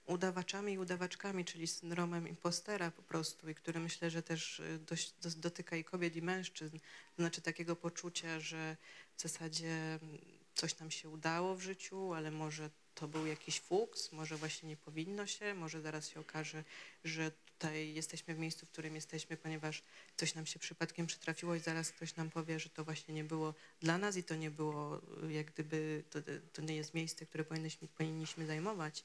[0.07, 5.15] udawaczami i udawaczkami, czyli syndromem impostera po prostu i który myślę, że też y, dość,
[5.37, 6.79] dotyka i kobiet i mężczyzn.
[7.17, 8.77] To znaczy takiego poczucia, że
[9.17, 10.19] w zasadzie mm,
[10.55, 14.77] coś nam się udało w życiu, ale może to był jakiś fuks, może właśnie nie
[14.77, 16.65] powinno się, może zaraz się okaże,
[17.05, 19.83] że tutaj jesteśmy w miejscu, w którym jesteśmy, ponieważ
[20.17, 23.55] coś nam się przypadkiem przytrafiło i zaraz ktoś nam powie, że to właśnie nie było
[23.81, 26.19] dla nas i to nie było y, jak gdyby, to,
[26.53, 29.05] to nie jest miejsce, które powinniśmy, powinniśmy zajmować.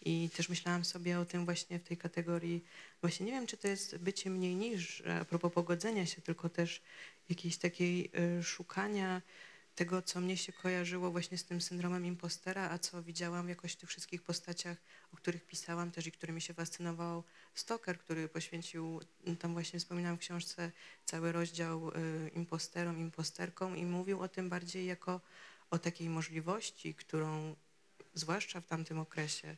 [0.00, 2.64] I też myślałam sobie o tym właśnie w tej kategorii,
[3.00, 6.82] właśnie nie wiem, czy to jest bycie mniej niż, a propos pogodzenia się, tylko też
[7.28, 9.22] jakiejś takiej y, szukania
[9.78, 13.76] tego, co mnie się kojarzyło właśnie z tym syndromem impostera, a co widziałam jakoś w
[13.76, 14.76] tych wszystkich postaciach,
[15.12, 17.24] o których pisałam też i którymi się fascynował.
[17.54, 19.00] Stoker, który poświęcił,
[19.38, 20.72] tam właśnie wspominałam w książce,
[21.04, 21.92] cały rozdział y,
[22.34, 25.20] imposterom, imposterkom i mówił o tym bardziej jako
[25.70, 27.56] o takiej możliwości, którą
[28.14, 29.56] zwłaszcza w tamtym okresie y,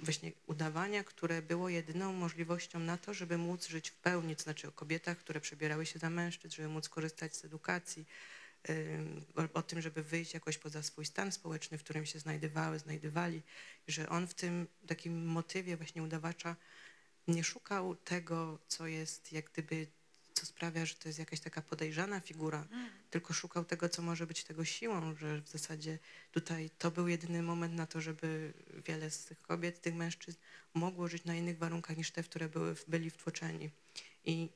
[0.00, 4.68] właśnie udawania, które było jedyną możliwością na to, żeby móc żyć w pełni, to znaczy
[4.68, 8.06] o kobietach, które przebierały się za mężczyzn, żeby móc korzystać z edukacji,
[8.70, 8.98] y,
[9.54, 13.42] o tym, żeby wyjść jakoś poza swój stan społeczny, w którym się znajdowały, znajdowali,
[13.88, 16.56] że on w tym takim motywie właśnie udawacza
[17.28, 19.86] nie szukał tego, co jest jak gdyby,
[20.40, 22.66] co sprawia, że to jest jakaś taka podejrzana figura,
[23.10, 25.98] tylko szukał tego, co może być tego siłą, że w zasadzie
[26.32, 28.52] tutaj to był jedyny moment na to, żeby
[28.86, 30.38] wiele z tych kobiet, tych mężczyzn
[30.74, 33.70] mogło żyć na innych warunkach niż te, w które były, byli wtłoczeni.
[34.24, 34.48] I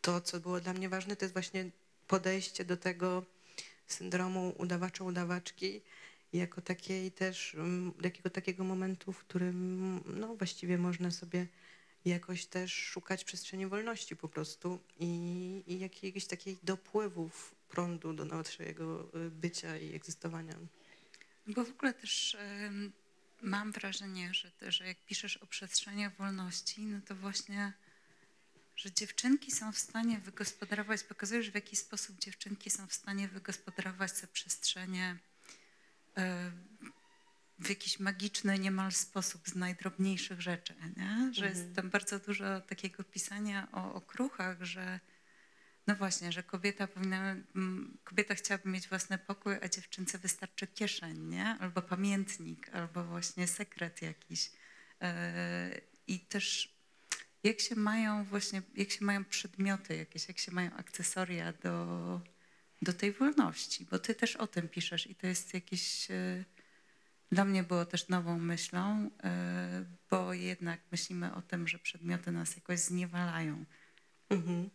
[0.00, 1.70] to, co było dla mnie ważne, to jest właśnie
[2.08, 3.24] podejście do tego
[3.86, 5.80] syndromu udawacza-udawaczki
[6.32, 11.46] jako takiej też, mm, jakiego takiego momentu, w którym no właściwie można sobie
[12.04, 19.08] jakoś też szukać przestrzeni wolności po prostu i, i jakiegoś takiej dopływów prądu do naszego
[19.26, 20.54] y, bycia i egzystowania.
[21.46, 22.92] Bo w ogóle też em,
[23.42, 27.72] mam wrażenie, że, że jak piszesz o przestrzeniach wolności, no to właśnie,
[28.76, 34.12] że dziewczynki są w stanie wygospodarować, pokazujesz w jaki sposób dziewczynki są w stanie wygospodarować
[34.12, 35.18] te przestrzenie
[36.16, 36.52] e,
[37.58, 41.30] w jakiś magiczny niemal sposób z najdrobniejszych rzeczy, nie?
[41.34, 41.74] Że jest Mhm.
[41.74, 45.00] tam bardzo dużo takiego pisania o okruchach, że
[45.86, 47.36] no właśnie, że kobieta powinna,
[48.04, 51.46] kobieta chciałaby mieć własny pokój, a dziewczynce wystarczy kieszeń, nie?
[51.60, 54.50] Albo pamiętnik, albo właśnie sekret jakiś.
[55.02, 56.72] E, I też
[57.42, 62.20] jak się mają właśnie, jak się mają przedmioty jakieś, jak się mają akcesoria do,
[62.82, 66.44] do tej wolności, bo ty też o tym piszesz i to jest jakiś, e,
[67.32, 72.56] dla mnie było też nową myślą, e, bo jednak myślimy o tym, że przedmioty nas
[72.56, 73.64] jakoś zniewalają.
[74.30, 74.70] Mhm.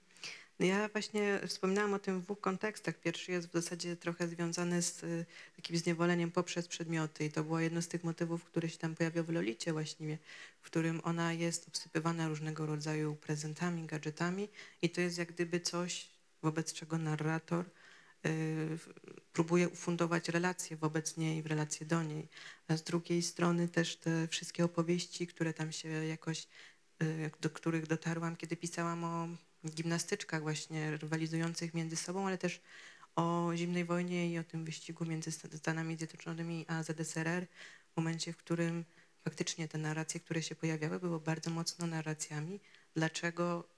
[0.59, 2.99] No ja właśnie wspominałam o tym w dwóch kontekstach.
[2.99, 7.59] Pierwszy jest w zasadzie trochę związany z y, takim zniewoleniem poprzez przedmioty i to było
[7.59, 10.17] jedno z tych motywów, które się tam pojawia w Lolicie właśnie,
[10.61, 14.49] w którym ona jest obsypywana różnego rodzaju prezentami, gadżetami
[14.81, 16.09] i to jest jak gdyby coś,
[16.41, 17.65] wobec czego narrator
[19.33, 22.27] próbuje ufundować relacje wobec niej, w relacje do niej.
[22.67, 26.47] A z drugiej strony też te wszystkie opowieści, które tam się jakoś,
[27.03, 29.27] y, do których dotarłam, kiedy pisałam o
[29.69, 32.61] gimnastyczkach właśnie rywalizujących między sobą, ale też
[33.15, 37.47] o zimnej wojnie i o tym wyścigu między Stanami Zjednoczonymi a ZSRR,
[37.93, 38.85] w momencie, w którym
[39.23, 42.59] faktycznie te narracje, które się pojawiały, były bardzo mocno narracjami,
[42.95, 43.76] dlaczego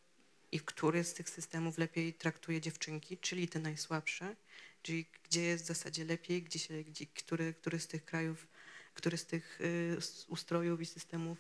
[0.52, 4.36] i który z tych systemów lepiej traktuje dziewczynki, czyli te najsłabsze,
[4.82, 8.48] czyli gdzie jest w zasadzie lepiej, gdzie się, gdzie, który, który z tych krajów,
[8.94, 9.98] który z tych y,
[10.28, 11.38] ustrojów i systemów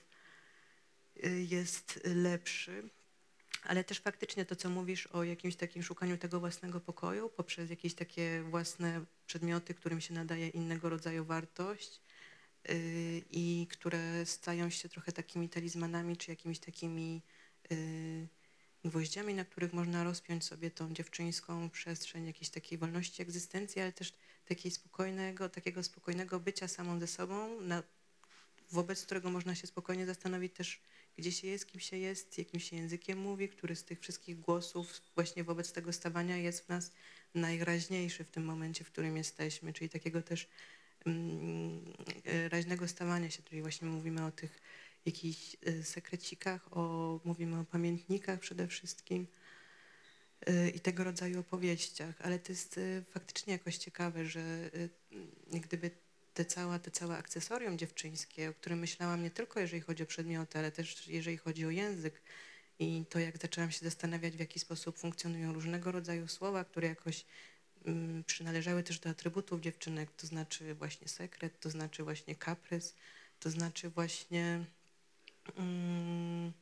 [1.25, 2.89] y, jest lepszy.
[3.63, 7.93] Ale też faktycznie to, co mówisz o jakimś takim szukaniu tego własnego pokoju poprzez jakieś
[7.93, 12.01] takie własne przedmioty, którym się nadaje innego rodzaju wartość
[12.69, 12.75] yy,
[13.31, 17.21] i które stają się trochę takimi talizmanami czy jakimiś takimi
[18.85, 24.13] gwoździami, na których można rozpiąć sobie tą dziewczyńską przestrzeń jakiejś takiej wolności egzystencji, ale też
[24.45, 27.83] takiej spokojnego, takiego spokojnego bycia samą ze sobą, na,
[28.71, 30.81] wobec którego można się spokojnie zastanowić też,
[31.17, 35.01] gdzie się jest, kim się jest, jakim się językiem mówi, który z tych wszystkich głosów
[35.15, 36.91] właśnie wobec tego stawania jest w nas
[37.35, 40.47] najraźniejszy w tym momencie, w którym jesteśmy, czyli takiego też
[41.05, 41.93] mm,
[42.25, 44.59] e, raźnego stawania się, czyli właśnie mówimy o tych
[45.09, 49.27] jakichś e, sekrecikach, o, mówimy o pamiętnikach przede wszystkim
[50.45, 52.79] e, i tego rodzaju opowieściach, ale to jest
[53.11, 54.69] faktycznie jakoś ciekawe, że
[55.51, 55.91] gdyby
[56.33, 60.59] te całe, te całe akcesorium dziewczyńskie, o którym myślałam nie tylko jeżeli chodzi o przedmioty,
[60.59, 62.21] ale też jeżeli chodzi o język
[62.79, 67.25] i to, jak zaczęłam się zastanawiać, w jaki sposób funkcjonują różnego rodzaju słowa, które jakoś
[67.85, 72.95] mm, przynależały też do atrybutów dziewczynek, to znaczy właśnie sekret, to znaczy właśnie kaprys,
[73.39, 74.65] to znaczy właśnie...
[75.57, 76.53] Mm,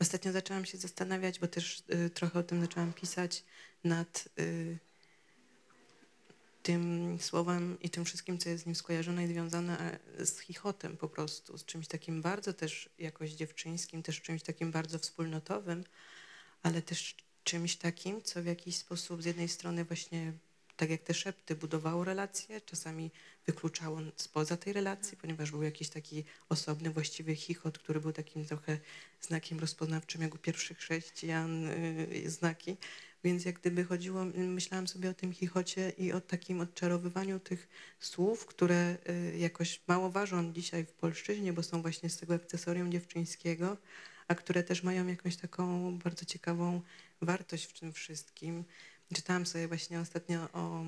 [0.00, 3.44] ostatnio zaczęłam się zastanawiać, bo też y, trochę o tym zaczęłam pisać,
[3.84, 4.28] nad...
[4.40, 4.78] Y,
[6.64, 11.08] tym słowem i tym wszystkim, co jest z nim skojarzone i związane z chichotem po
[11.08, 15.84] prostu, z czymś takim bardzo też jakoś dziewczyńskim, też czymś takim bardzo wspólnotowym,
[16.62, 20.32] ale też czymś takim, co w jakiś sposób z jednej strony właśnie
[20.76, 23.10] tak jak te szepty budowało relacje, czasami
[23.46, 28.78] wykluczało spoza tej relacji, ponieważ był jakiś taki osobny, właściwy chichot, który był takim trochę
[29.20, 32.76] znakiem rozpoznawczym, jak u pierwszych chrześcijan yy, znaki,
[33.24, 37.68] więc jak gdyby chodziło, myślałam sobie o tym chichocie i o takim odczarowywaniu tych
[38.00, 42.92] słów, które y, jakoś mało ważą dzisiaj w polszczyźnie, bo są właśnie z tego akcesorium
[42.92, 43.76] dziewczyńskiego,
[44.28, 46.80] a które też mają jakąś taką bardzo ciekawą
[47.20, 48.64] wartość w tym wszystkim.
[49.14, 50.84] Czytałam sobie właśnie ostatnio o,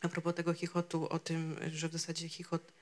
[0.00, 2.72] a propos tego chichotu, o tym, że w zasadzie chichot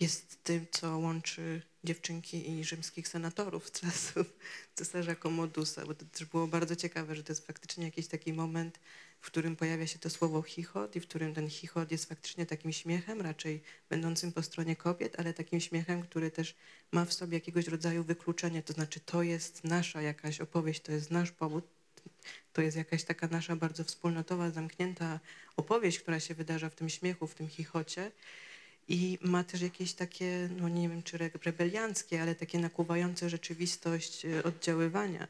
[0.00, 4.26] jest tym, co łączy dziewczynki i rzymskich senatorów z czasów
[4.76, 8.78] cesarza Komodusa, bo to też było bardzo ciekawe, że to jest faktycznie jakiś taki moment,
[9.20, 12.72] w którym pojawia się to słowo chichot i w którym ten chichot jest faktycznie takim
[12.72, 16.54] śmiechem, raczej będącym po stronie kobiet, ale takim śmiechem, który też
[16.92, 21.10] ma w sobie jakiegoś rodzaju wykluczenie, to znaczy to jest nasza jakaś opowieść, to jest
[21.10, 21.64] nasz powód,
[22.52, 25.20] to jest jakaś taka nasza bardzo wspólnotowa, zamknięta
[25.56, 28.10] opowieść, która się wydarza w tym śmiechu, w tym chichocie
[28.88, 34.42] i ma też jakieś takie, no nie wiem czy rebelianckie, ale takie nakuwające rzeczywistość e,
[34.42, 35.28] oddziaływania.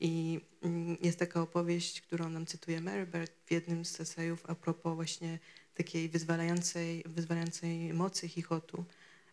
[0.00, 4.54] I mm, jest taka opowieść, którą nam cytuje Mary Bird w jednym z esejów a
[4.54, 5.38] propos właśnie
[5.74, 8.84] takiej wyzwalającej, wyzwalającej mocy chichotu,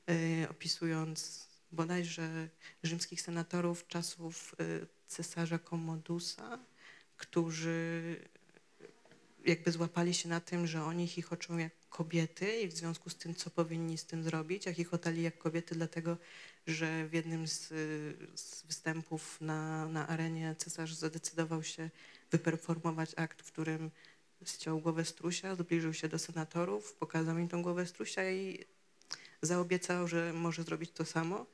[0.08, 2.50] yy, opisując bodajże
[2.84, 6.60] rzymskich senatorów czasów yy, cesarza Kommodusa,
[7.18, 8.16] którzy
[9.46, 13.36] jakby złapali się na tym, że oni chichoczą jak kobiety i w związku z tym,
[13.36, 16.18] co powinni z tym zrobić, a chichotali jak kobiety, dlatego
[16.68, 17.68] że w jednym z,
[18.36, 21.90] z występów na, na arenie cesarz zadecydował się
[22.32, 23.92] wyperformować akt, w którym
[24.46, 28.66] ściął głowę strusia, zbliżył się do senatorów, pokazał im tą głowę strusia i
[29.42, 31.46] zaobiecał, że może zrobić to samo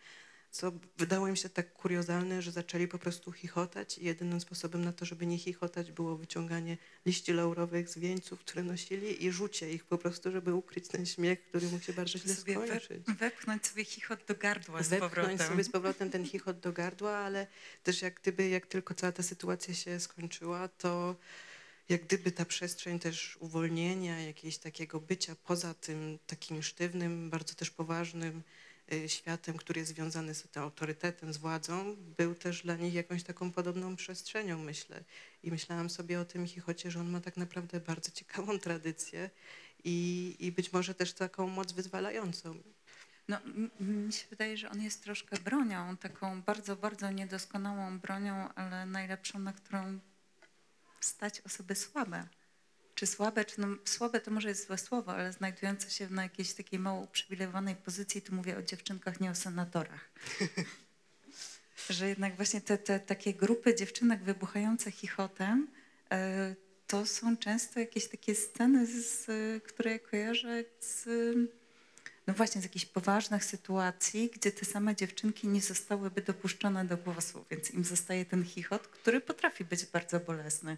[0.51, 4.93] co wydało im się tak kuriozalne, że zaczęli po prostu chichotać i jedynym sposobem na
[4.93, 9.85] to, żeby nie chichotać było wyciąganie liści laurowych z wieńców, które nosili i rzucie ich
[9.85, 13.03] po prostu, żeby ukryć ten śmiech, który mógł się bardzo źle sobie skończyć.
[13.03, 15.47] We, wepchnąć sobie chichot do gardła z wepchnąć powrotem.
[15.47, 17.47] sobie z powrotem ten chichot do gardła, ale
[17.83, 21.15] też jak gdyby, jak tylko cała ta sytuacja się skończyła, to
[21.89, 27.69] jak gdyby ta przestrzeń też uwolnienia, jakiegoś takiego bycia poza tym takim sztywnym, bardzo też
[27.69, 28.43] poważnym,
[29.07, 33.51] światem, który jest związany z tym autorytetem, z władzą, był też dla nich jakąś taką
[33.51, 35.03] podobną przestrzenią, myślę.
[35.43, 39.29] I myślałam sobie o tym chichocie, że on ma tak naprawdę bardzo ciekawą tradycję
[39.83, 42.63] i, i być może też taką moc wyzwalającą.
[43.27, 43.37] No,
[43.79, 49.39] mi się wydaje, że on jest troszkę bronią, taką bardzo, bardzo niedoskonałą bronią, ale najlepszą,
[49.39, 49.99] na którą
[50.99, 52.27] stać osoby słabe.
[52.99, 56.53] Czy słabe, czy no, słabe to może jest złe słowo, ale znajdujące się na jakiejś
[56.53, 60.09] takiej mało uprzywilejowanej pozycji, tu mówię o dziewczynkach, nie o senatorach.
[61.89, 65.67] że jednak właśnie te, te takie grupy dziewczynek wybuchające chichotem,
[66.11, 66.55] e,
[66.87, 69.27] to są często jakieś takie sceny, z,
[69.63, 71.07] które ja kojarzę z,
[72.27, 77.45] no właśnie z jakichś poważnych sytuacji, gdzie te same dziewczynki nie zostałyby dopuszczone do głosu,
[77.51, 80.77] więc im zostaje ten chichot, który potrafi być bardzo bolesny.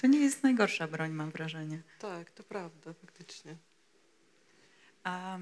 [0.00, 1.82] To nie jest najgorsza broń, mam wrażenie.
[1.98, 3.56] Tak, to prawda, faktycznie.
[5.04, 5.38] A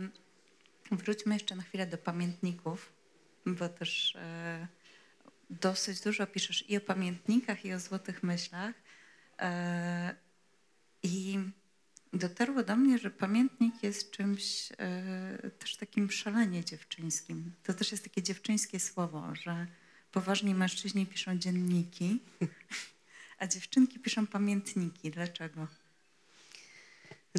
[0.90, 2.92] wróćmy jeszcze na chwilę do pamiętników,
[3.46, 4.68] bo też e,
[5.50, 8.74] dosyć dużo piszesz i o pamiętnikach, i o złotych myślach.
[9.38, 10.14] E,
[11.02, 11.38] I
[12.12, 17.52] dotarło do mnie, że pamiętnik jest czymś e, też takim szalenie dziewczyńskim.
[17.62, 19.66] To też jest takie dziewczyńskie słowo, że
[20.12, 22.20] poważni mężczyźni piszą dzienniki,
[23.38, 25.10] a dziewczynki piszą pamiętniki.
[25.10, 25.66] Dlaczego?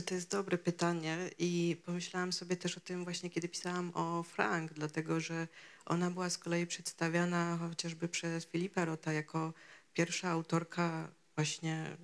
[0.06, 4.74] To jest dobre pytanie i pomyślałam sobie też o tym właśnie, kiedy pisałam o Frank,
[4.74, 5.48] dlatego że
[5.86, 9.54] ona była z kolei przedstawiana chociażby przez Filipa Rota jako
[9.94, 11.98] pierwsza autorka właśnie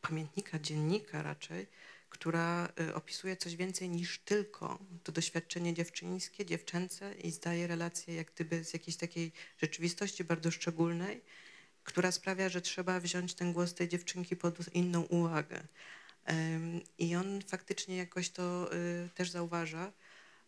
[0.00, 1.66] pamiętnika, dziennika raczej,
[2.10, 8.32] która y, opisuje coś więcej niż tylko to doświadczenie dziewczyńskie, dziewczęce i zdaje relację jak
[8.34, 11.20] gdyby z jakiejś takiej rzeczywistości bardzo szczególnej,
[11.86, 15.62] która sprawia, że trzeba wziąć ten głos tej dziewczynki pod inną uwagę.
[16.98, 19.92] I on faktycznie jakoś to y, też zauważa.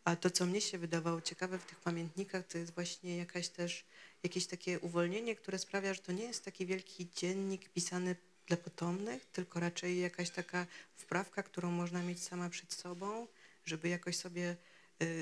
[0.05, 3.85] A to, co mnie się wydawało ciekawe w tych pamiętnikach, to jest właśnie jakaś też
[4.23, 8.17] jakieś takie uwolnienie, które sprawia, że to nie jest taki wielki dziennik pisany
[8.47, 10.67] dla potomnych, tylko raczej jakaś taka
[10.97, 13.27] wprawka, którą można mieć sama przed sobą,
[13.65, 14.57] żeby jakoś sobie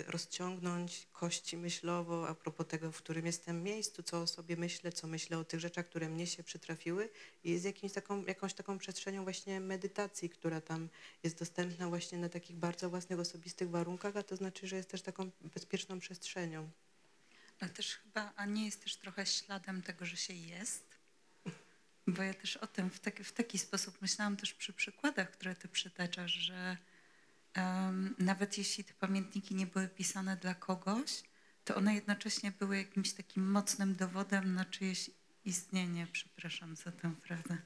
[0.07, 5.07] rozciągnąć kości myślowo a propos tego, w którym jestem miejscu, co o sobie myślę, co
[5.07, 7.09] myślę o tych rzeczach, które mnie się przytrafiły
[7.45, 10.89] i jest jakimś taką, jakąś taką przestrzenią właśnie medytacji, która tam
[11.23, 15.03] jest dostępna właśnie na takich bardzo własnych, osobistych warunkach, a to znaczy, że jest też
[15.03, 16.71] taką bezpieczną przestrzenią.
[17.61, 20.97] Ale też chyba, a nie jest też trochę śladem tego, że się jest?
[22.07, 25.55] Bo ja też o tym w taki, w taki sposób myślałam też przy przykładach, które
[25.55, 26.77] ty przytaczasz, że
[28.19, 31.23] nawet jeśli te pamiętniki nie były pisane dla kogoś,
[31.65, 35.11] to one jednocześnie były jakimś takim mocnym dowodem na czyjeś
[35.45, 36.07] istnienie.
[36.13, 37.59] Przepraszam za tę frazę.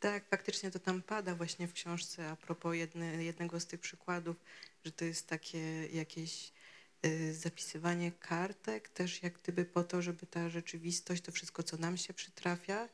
[0.00, 4.36] Tak, faktycznie to tam pada właśnie w książce a propos jedne, jednego z tych przykładów,
[4.84, 6.52] że to jest takie jakieś
[7.06, 11.96] y, zapisywanie kartek, też jak gdyby po to, żeby ta rzeczywistość, to wszystko, co nam
[11.96, 12.88] się przytrafia,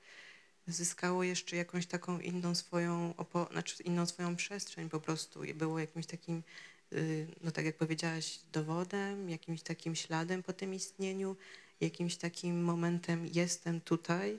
[0.73, 3.15] zyskało jeszcze jakąś taką inną swoją,
[3.51, 6.43] znaczy inną swoją przestrzeń po prostu było jakimś takim,
[6.93, 11.37] y, no tak jak powiedziałaś, dowodem, jakimś takim śladem po tym istnieniu,
[11.81, 14.39] jakimś takim momentem jestem tutaj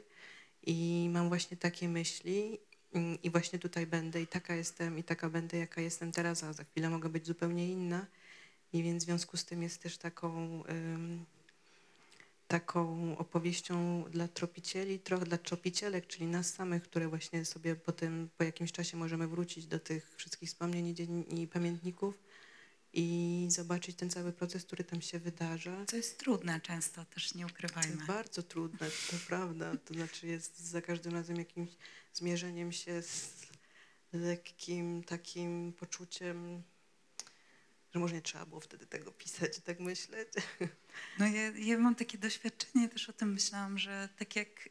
[0.63, 2.59] i mam właśnie takie myśli
[2.93, 6.53] mm, i właśnie tutaj będę i taka jestem i taka będę, jaka jestem teraz, a
[6.53, 8.05] za chwilę mogę być zupełnie inna.
[8.73, 10.63] I więc w związku z tym jest też taką,
[12.51, 18.29] taką opowieścią dla tropicieli, trochę dla tropicielek, czyli nas samych, które właśnie sobie po tym,
[18.37, 22.19] po jakimś czasie możemy wrócić do tych wszystkich wspomnień i, dzien- i pamiętników
[22.93, 25.85] i zobaczyć ten cały proces, który tam się wydarza.
[25.87, 27.93] Co jest trudne często, też nie To ukrywajmy.
[27.95, 29.71] jest bardzo trudne, to prawda.
[29.85, 31.69] To znaczy jest za każdym razem jakimś
[32.13, 33.37] zmierzeniem się z
[34.13, 36.63] lekkim takim poczuciem,
[37.93, 40.27] że może nie trzeba było wtedy tego pisać, tak myśleć.
[41.19, 44.69] No ja, ja mam takie doświadczenie, też o tym myślałam, że tak jak,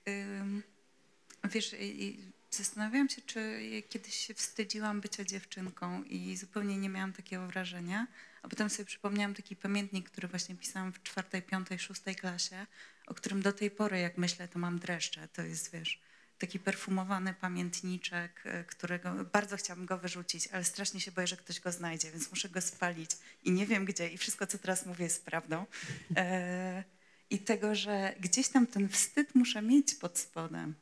[1.45, 7.13] wiesz, i- i zastanawiałam się, czy kiedyś się wstydziłam bycia dziewczynką i zupełnie nie miałam
[7.13, 8.07] takiego wrażenia,
[8.43, 12.67] a potem sobie przypomniałam taki pamiętnik, który właśnie pisałam w czwartej, piątej, szóstej klasie,
[13.07, 15.29] o którym do tej pory, jak myślę, to mam dreszcze.
[15.29, 16.01] To jest, wiesz,
[16.41, 21.61] taki perfumowany pamiętniczek, e, którego bardzo chciałabym go wyrzucić, ale strasznie się boję, że ktoś
[21.61, 23.11] go znajdzie, więc muszę go spalić
[23.45, 25.67] i nie wiem gdzie i wszystko, co teraz mówię, jest prawdą.
[26.17, 26.85] E,
[27.31, 30.75] I tego, że gdzieś tam ten wstyd muszę mieć pod spodem,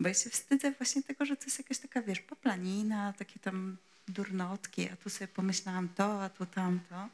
[0.00, 3.76] bo ja się wstydzę właśnie tego, że to jest jakaś taka, wiesz, poplanina, takie tam
[4.08, 7.08] durnotki, a tu sobie pomyślałam to, a tu tamto.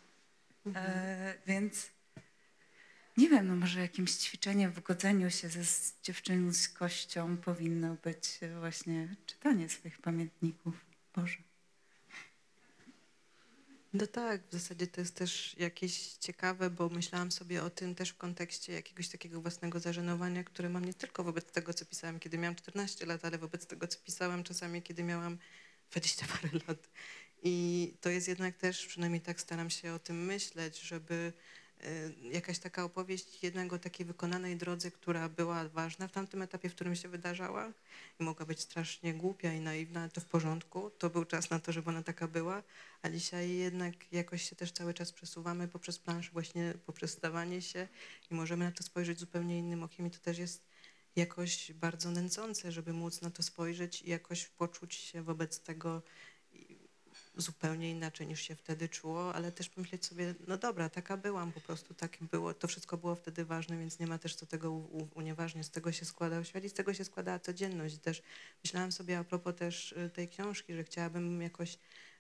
[0.75, 1.91] E, więc
[3.19, 9.17] nie wiem, no może jakimś ćwiczeniem w godzeniu się ze z dziewczynskością powinno być właśnie
[9.27, 10.75] czytanie swoich pamiętników.
[11.15, 11.39] Boże.
[13.93, 18.11] No tak, w zasadzie to jest też jakieś ciekawe, bo myślałam sobie o tym też
[18.11, 22.39] w kontekście jakiegoś takiego własnego zażenowania, które mam nie tylko wobec tego, co pisałam, kiedy
[22.39, 25.39] miałam 14 lat, ale wobec tego, co pisałam czasami, kiedy miałam
[25.91, 26.89] 20 parę lat.
[27.43, 31.33] I to jest jednak też, przynajmniej tak staram się o tym myśleć, żeby
[32.33, 36.75] jakaś taka opowieść jednak o takiej wykonanej drodze, która była ważna w tamtym etapie, w
[36.75, 37.73] którym się wydarzała
[38.21, 40.91] i mogła być strasznie głupia i naiwna, ale to w porządku.
[40.91, 42.63] To był czas na to, żeby ona taka była,
[43.03, 47.89] a dzisiaj jednak jakoś się też cały czas przesuwamy poprzez planszę, właśnie poprzez stawanie się
[48.31, 50.69] i możemy na to spojrzeć zupełnie innym okiem i to też jest
[51.17, 56.03] jakoś bardzo nęcące, żeby móc na to spojrzeć i jakoś poczuć się wobec tego
[57.39, 61.61] zupełnie inaczej niż się wtedy czuło, ale też pomyśleć sobie, no dobra, taka byłam, po
[61.61, 64.73] prostu tak było, to wszystko było wtedy ważne, więc nie ma też co tego
[65.15, 65.67] unieważniać.
[65.67, 67.99] Z tego się składał świat i z tego się składała codzienność.
[67.99, 68.23] Też
[68.65, 71.79] myślałam sobie a propos też y, tej książki, że chciałabym jakoś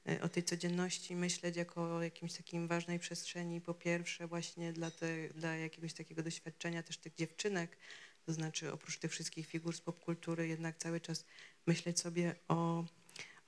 [0.08, 4.90] y, o tej codzienności myśleć jako o jakimś takim ważnej przestrzeni, po pierwsze właśnie dla,
[4.90, 7.76] te, dla jakiegoś takiego doświadczenia też tych dziewczynek,
[8.26, 11.24] to znaczy oprócz tych wszystkich figur z popkultury jednak cały czas
[11.66, 12.84] myśleć sobie o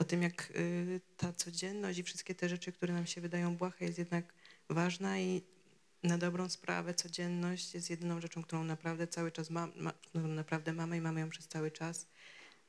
[0.00, 3.84] o tym, jak y, ta codzienność i wszystkie te rzeczy, które nam się wydają błahe,
[3.84, 4.32] jest jednak
[4.68, 5.42] ważna i
[6.02, 9.68] na dobrą sprawę codzienność jest jedyną rzeczą, którą naprawdę cały czas ma,
[10.06, 12.06] którą naprawdę mamy i mamy ją przez cały czas.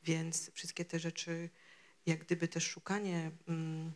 [0.03, 1.49] Więc wszystkie te rzeczy,
[2.05, 3.91] jak gdyby też szukanie mm,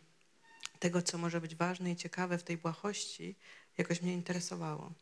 [0.78, 3.34] tego, co może być ważne i ciekawe w tej błahości,
[3.78, 4.92] jakoś mnie interesowało.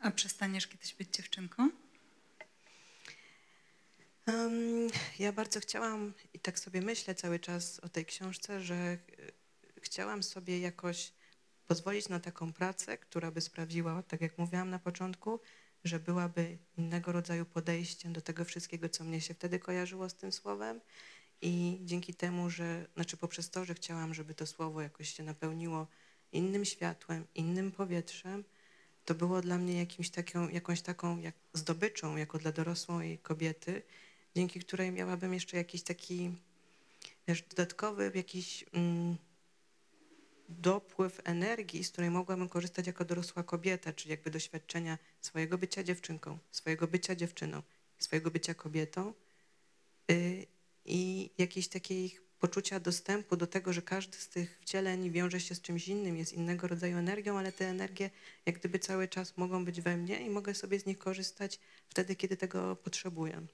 [0.00, 1.83] A przestaniesz kiedyś być dziewczynką?
[4.26, 8.98] Um, ja bardzo chciałam i tak sobie myślę cały czas o tej książce, że e,
[9.80, 11.12] chciałam sobie jakoś
[11.66, 15.40] pozwolić na taką pracę, która by sprawiła, tak jak mówiłam na początku,
[15.84, 20.32] że byłaby innego rodzaju podejściem do tego wszystkiego, co mnie się wtedy kojarzyło z tym
[20.32, 20.80] słowem.
[21.42, 25.86] I dzięki temu, że, znaczy poprzez to, że chciałam, żeby to słowo jakoś się napełniło
[26.32, 28.44] innym światłem, innym powietrzem,
[29.04, 33.82] to było dla mnie jakimś taką, jakąś taką jak zdobyczą, jako dla dorosłej kobiety,
[34.36, 36.30] dzięki której miałabym jeszcze jakiś taki
[37.28, 39.16] wiesz, dodatkowy jakiś mm,
[40.48, 46.38] dopływ energii, z której mogłabym korzystać jako dorosła kobieta, czyli jakby doświadczenia swojego bycia dziewczynką,
[46.50, 47.62] swojego bycia dziewczyną,
[47.98, 49.14] swojego bycia kobietą
[50.10, 50.46] y,
[50.84, 55.60] i jakiejś takiej poczucia dostępu do tego, że każdy z tych wcieleń wiąże się z
[55.60, 58.10] czymś innym, jest innego rodzaju energią, ale te energie
[58.46, 61.58] jak gdyby cały czas mogą być we mnie i mogę sobie z nich korzystać
[61.88, 63.46] wtedy, kiedy tego potrzebuję.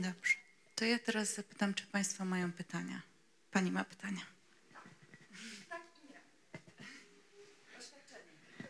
[0.00, 0.34] Dobrze.
[0.74, 3.02] To ja teraz zapytam, czy Państwo mają pytania.
[3.50, 4.26] Pani ma pytania.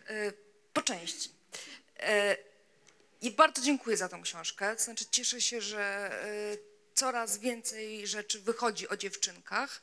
[0.09, 0.33] E,
[0.73, 1.31] Po części.
[2.01, 2.37] E,
[3.21, 4.77] I bardzo dziękuję za tą książkę.
[4.77, 6.57] To znaczy cieszę się, że e,
[6.95, 9.83] coraz więcej rzeczy wychodzi o dziewczynkach.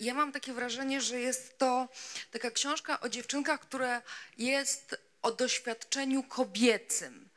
[0.00, 1.88] Ja mam takie wrażenie, że jest to
[2.30, 4.02] taka książka o dziewczynkach, która
[4.38, 7.29] jest o doświadczeniu kobiecym.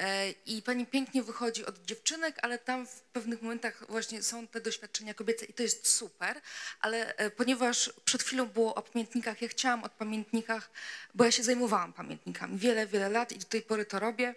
[0.00, 4.60] E, I pani pięknie wychodzi od dziewczynek, ale tam w pewnych momentach właśnie są te
[4.60, 6.40] doświadczenia kobiece i to jest super.
[6.80, 10.70] Ale e, ponieważ przed chwilą było o pamiętnikach, ja chciałam o pamiętnikach,
[11.14, 14.34] bo ja się zajmowałam pamiętnikami wiele, wiele lat i do tej pory to robię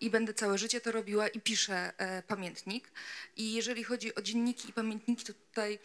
[0.00, 2.92] i będę całe życie to robiła i piszę e, pamiętnik.
[3.36, 5.78] I jeżeli chodzi o dzienniki i pamiętniki, to tutaj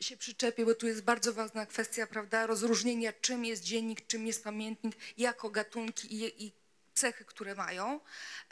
[0.00, 4.44] się przyczepię, bo tu jest bardzo ważna kwestia, prawda, rozróżnienia czym jest dziennik, czym jest
[4.44, 6.63] pamiętnik, jako gatunki i, i
[6.94, 8.00] cechy, które mają,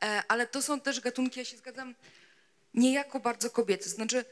[0.02, 1.94] E, ale to są też gatunki, ja się zgadzam,
[2.74, 3.88] niejako bardzo kobiety.
[3.88, 4.24] Znaczy,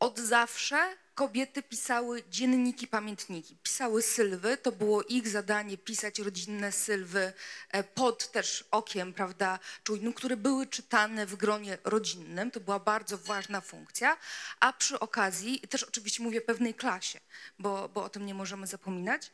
[0.00, 3.56] od zawsze kobiety pisały dzienniki, pamiętniki.
[3.62, 7.32] Pisały sylwy, to było ich zadanie pisać rodzinne sylwy
[7.70, 12.50] e, pod też okiem, prawda, czujnym, które były czytane w gronie rodzinnym.
[12.50, 14.16] To była bardzo ważna funkcja,
[14.60, 17.20] a przy okazji, też oczywiście mówię pewnej klasie,
[17.58, 19.30] bo, bo o tym nie możemy zapominać,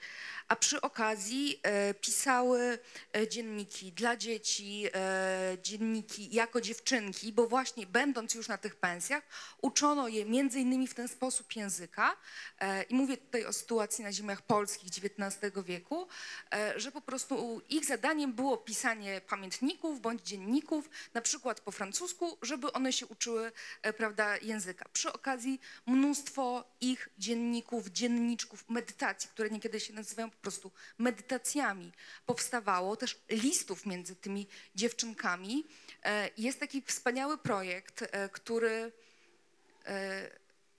[0.48, 2.78] a przy okazji e, pisały
[3.16, 4.86] e, dzienniki dla dzieci,
[5.62, 9.22] dzienniki jako dziewczynki, bo właśnie będąc już na tych pensjach,
[9.62, 12.16] uczono je między innymi w ten sposób języka.
[12.60, 16.08] E, I mówię tutaj o sytuacji na ziemiach polskich XIX wieku,
[16.52, 22.38] e, że po prostu ich zadaniem było pisanie pamiętników bądź dzienników, na przykład po francusku,
[22.42, 23.52] żeby one się uczyły
[23.82, 24.84] e, prawda, języka.
[24.92, 31.92] Przy okazji mnóstwo ich dzienników, dzienniczków, medytacji, które niekiedy się nazywają po prostu medytacjami,
[32.26, 35.66] powstawało, też listów między tymi dziewczynkami.
[36.38, 38.92] Jest taki wspaniały projekt, który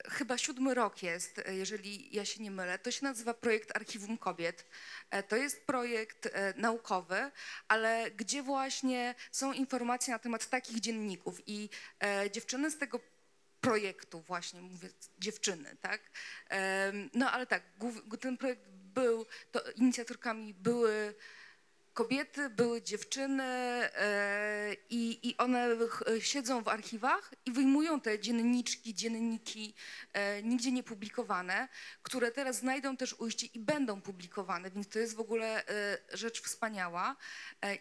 [0.09, 2.79] chyba siódmy rok jest, e, jeżeli ja się nie mylę.
[2.79, 4.65] To się nazywa projekt Archiwum Kobiet.
[5.09, 7.31] E, To jest projekt e, naukowy,
[7.67, 11.69] ale gdzie właśnie są informacje na temat takich dzienników i
[12.31, 12.99] dziewczyny z tego
[13.61, 14.89] projektu właśnie, mówię,
[15.19, 16.01] dziewczyny, tak?
[17.13, 17.63] No ale tak,
[18.19, 21.15] ten projekt był, to inicjatorkami były
[21.95, 25.69] kobiety, były dziewczyny e, i, i one
[26.19, 29.73] siedzą w archiwach i wyjmują te dzienniczki, dzienniki
[30.13, 31.67] e, nigdzie nie publikowane,
[32.03, 36.41] które teraz znajdą też ujście i będą publikowane, więc to jest w ogóle e, rzecz
[36.41, 37.15] wspaniała.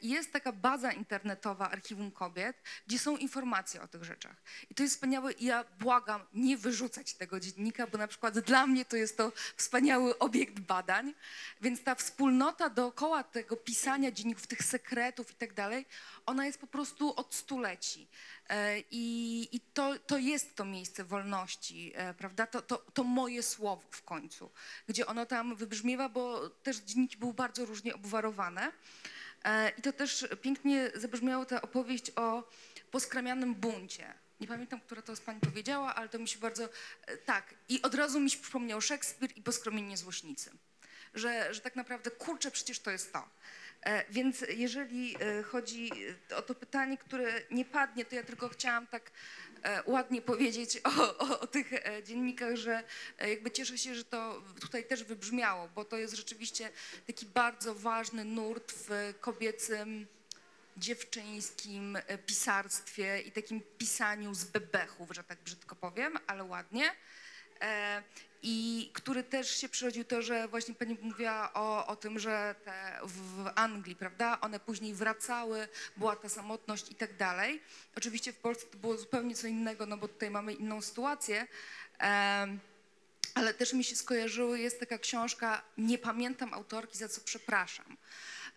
[0.02, 2.56] Jest taka baza internetowa Archiwum Kobiet,
[2.86, 4.36] gdzie są informacje o tych rzeczach.
[4.70, 8.66] I to jest wspaniałe i ja błagam nie wyrzucać tego dziennika, bo na przykład dla
[8.66, 11.14] mnie to jest to wspaniały obiekt badań,
[11.60, 15.86] więc ta wspólnota dookoła tego pisania dzienników, tych sekretów i tak dalej,
[16.26, 18.08] ona jest po prostu od stuleci.
[18.48, 22.46] E, I, i to, to jest to miejsce wolności, e, prawda?
[22.46, 24.50] To, to, to moje słowo w końcu,
[24.88, 28.72] gdzie ono tam wybrzmiewa, bo też dzienniki były bardzo różnie obwarowane.
[29.44, 32.48] E, I to też pięknie zabrzmiała ta opowieść o
[32.90, 34.14] poskramianym buncie.
[34.40, 36.68] Nie pamiętam, która to z pani powiedziała, ale to mi się bardzo...
[37.24, 40.50] Tak, i od razu mi się przypomniał Szekspir i poskromienie złośnicy.
[41.14, 43.28] Że, że tak naprawdę, kurczę, przecież to jest to.
[43.82, 45.90] E, Więc jeżeli e, chodzi
[46.36, 49.10] o to pytanie, które nie padnie, to ja tylko chciałam tak
[49.62, 52.82] e, ładnie powiedzieć o, o, o tych e, dziennikach, że
[53.18, 56.70] e, jakby cieszę się, że to tutaj też wybrzmiało, bo to jest rzeczywiście
[57.06, 60.06] taki bardzo ważny nurt w kobiecym,
[60.76, 66.90] dziewczyńskim e, pisarstwie i takim pisaniu z bebechów, że tak brzydko powiem, ale ładnie.
[68.46, 72.98] I który też się przyrodził to, że właśnie pani mówiła o, o tym, że te
[73.02, 77.62] w Anglii, prawda, one później wracały, była ta samotność i tak dalej.
[77.96, 81.46] Oczywiście w Polsce to było zupełnie co innego, no bo tutaj mamy inną sytuację.
[83.34, 87.96] Ale też mi się skojarzyły, jest taka książka, nie pamiętam autorki, za co przepraszam.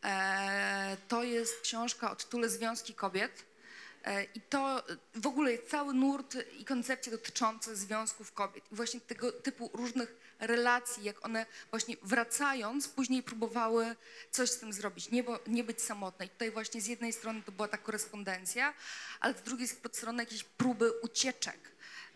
[0.03, 3.45] E, to jest książka o tytule Związki Kobiet.
[4.07, 4.83] E, I to
[5.15, 8.71] w ogóle jest cały nurt i koncepcje dotyczące związków kobiet.
[8.71, 13.95] I właśnie tego typu różnych relacji, jak one właśnie wracając, później próbowały
[14.31, 16.25] coś z tym zrobić, nie, bo, nie być samotne.
[16.25, 18.73] I tutaj właśnie z jednej strony to była ta korespondencja,
[19.19, 21.59] ale z drugiej strony jakieś próby ucieczek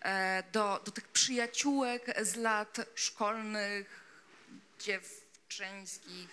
[0.01, 4.01] e, do, do tych przyjaciółek z lat szkolnych,
[4.79, 6.29] dziewczyńskich,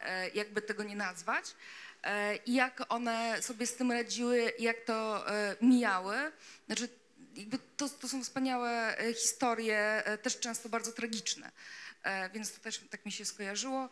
[0.00, 1.54] e, jakby tego nie nazwać.
[2.02, 6.32] E, I jak one sobie z tym radziły, jak to e, mijały.
[6.66, 6.88] Znaczy,
[7.76, 11.52] to, to są wspaniałe e, historie, też często bardzo tragiczne.
[12.34, 13.88] Więc to też tak mi się skojarzyło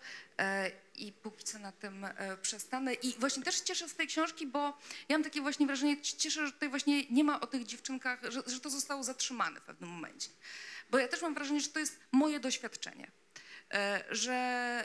[0.94, 2.06] i póki co na tym
[2.42, 2.94] przestanę.
[2.94, 6.52] I właśnie też cieszę z tej książki, bo ja mam takie właśnie wrażenie, cieszę, że
[6.52, 10.28] tutaj właśnie nie ma o tych dziewczynkach, że, że to zostało zatrzymane w pewnym momencie.
[10.90, 13.10] Bo ja też mam wrażenie, że to jest moje doświadczenie
[14.10, 14.32] że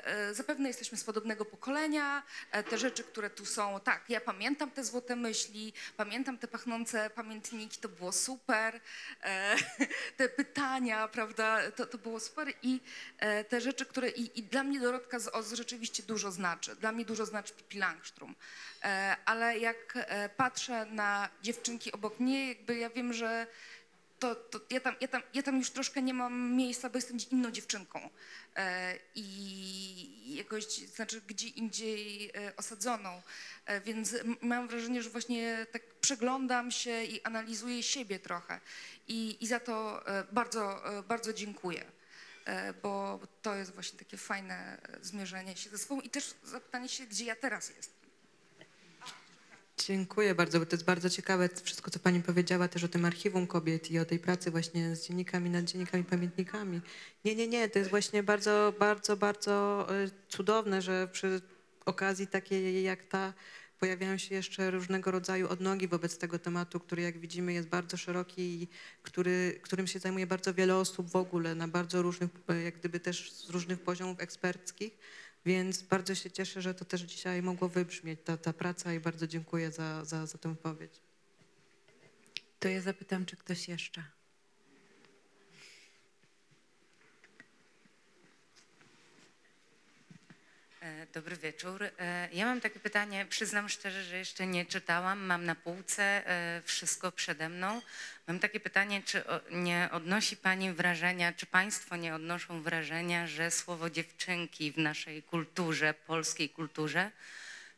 [0.05, 4.71] e, zapewne jesteśmy z podobnego pokolenia, e, te rzeczy, które tu są, tak, ja pamiętam
[4.71, 8.81] te złote myśli, pamiętam te pachnące pamiętniki, to było super,
[9.23, 9.55] e,
[10.17, 12.81] te pytania, prawda, to, to było super i
[13.17, 16.91] e, te rzeczy, które, i, i dla mnie Dorotka z Oz rzeczywiście dużo znaczy, dla
[16.91, 18.33] mnie dużo znaczy Pippi Langström,
[18.85, 23.47] E, ale jak e, patrzę na dziewczynki obok mnie, jakby ja wiem, że
[24.25, 27.17] to, to ja, tam, ja, tam, ja tam już troszkę nie mam miejsca, bo jestem
[27.31, 28.09] inną dziewczynką
[28.55, 33.21] e, i jakoś, znaczy gdzie indziej e, osadzoną.
[33.65, 38.59] E, więc mam wrażenie, że właśnie tak przeglądam się i analizuję siebie trochę
[39.07, 41.85] i, i za to bardzo, bardzo dziękuję.
[42.83, 47.25] Bo to jest właśnie takie fajne zmierzenie się ze sobą i też zapytanie się, gdzie
[47.25, 47.94] ja teraz jestem.
[49.77, 53.47] Dziękuję bardzo, bo to jest bardzo ciekawe wszystko, co pani powiedziała też o tym archiwum
[53.47, 56.81] kobiet i o tej pracy właśnie z dziennikami, nad dziennikami, pamiętnikami.
[57.25, 61.41] Nie, nie, nie, to jest właśnie bardzo, bardzo, bardzo y, cudowne, że przy
[61.85, 63.33] okazji takiej jak ta
[63.79, 68.41] pojawiają się jeszcze różnego rodzaju odnogi wobec tego tematu, który jak widzimy jest bardzo szeroki
[68.41, 68.67] i
[69.03, 72.99] który, którym się zajmuje bardzo wiele osób w ogóle na bardzo różnych, y, jak gdyby
[72.99, 74.97] też z różnych poziomów eksperckich.
[75.45, 79.27] Więc bardzo się cieszę, że to też dzisiaj mogło wybrzmieć ta, ta praca i bardzo
[79.27, 81.01] dziękuję za, za, za tę wypowiedź.
[82.59, 84.03] To ja zapytam, czy ktoś jeszcze.
[91.13, 91.83] Dobry wieczór.
[91.83, 96.61] E, Ja mam takie pytanie, przyznam szczerze, że jeszcze nie czytałam, mam na półce e,
[96.65, 97.81] wszystko przede mną.
[98.27, 103.89] Mam takie pytanie, czy nie odnosi Pani wrażenia, czy Państwo nie odnoszą wrażenia, że słowo
[103.89, 107.11] dziewczynki w naszej kulturze, polskiej kulturze,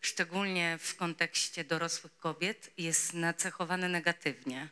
[0.01, 4.67] szczególnie w kontekście dorosłych kobiet, jest nacechowane negatywnie.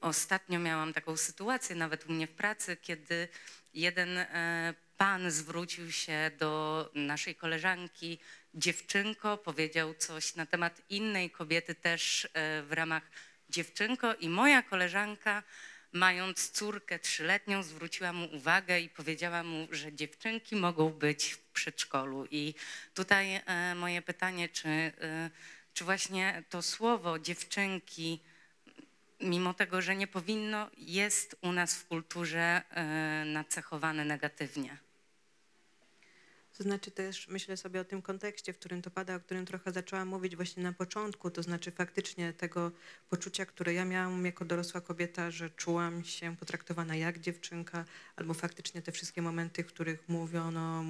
[0.00, 3.28] Ostatnio miałam taką sytuację, nawet u mnie w pracy, kiedy
[3.74, 8.18] jeden e, pan zwrócił się do naszej koleżanki,
[8.54, 13.02] dziewczynko, powiedział coś na temat innej kobiety też e, w ramach
[13.50, 15.42] dziewczynko i moja koleżanka
[15.92, 22.26] mając córkę trzyletnią, zwróciła mu uwagę i powiedziała mu, że dziewczynki mogą być w przedszkolu.
[22.30, 22.54] I
[22.94, 24.92] tutaj e, moje pytanie, czy, e,
[25.74, 28.20] czy właśnie to słowo dziewczynki,
[29.20, 34.78] mimo tego, że nie powinno, jest u nas w kulturze e, nacechowane negatywnie?
[36.58, 39.72] To znaczy też myślę sobie o tym kontekście, w którym to pada, o którym trochę
[39.72, 42.72] zaczęłam mówić właśnie na początku, to znaczy faktycznie tego
[43.10, 47.84] poczucia, które ja miałam jako dorosła kobieta, że czułam się potraktowana jak dziewczynka,
[48.16, 50.82] albo faktycznie te wszystkie momenty, w których mówiono,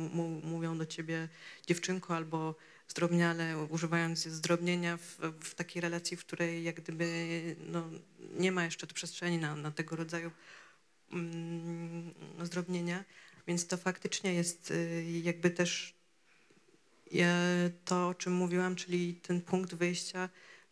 [0.43, 1.29] mówią do ciebie
[1.67, 2.55] dziewczynko, albo
[2.89, 7.07] zdrobniale, używając zdrobnienia w, w takiej relacji, w której jak gdyby
[7.59, 7.91] no,
[8.39, 10.31] nie ma jeszcze przestrzeni na, na tego rodzaju
[11.13, 13.05] mm, zdrobnienia.
[13.47, 15.97] Więc to faktycznie jest y, jakby też
[17.85, 20.29] to, o czym mówiłam, czyli ten punkt wyjścia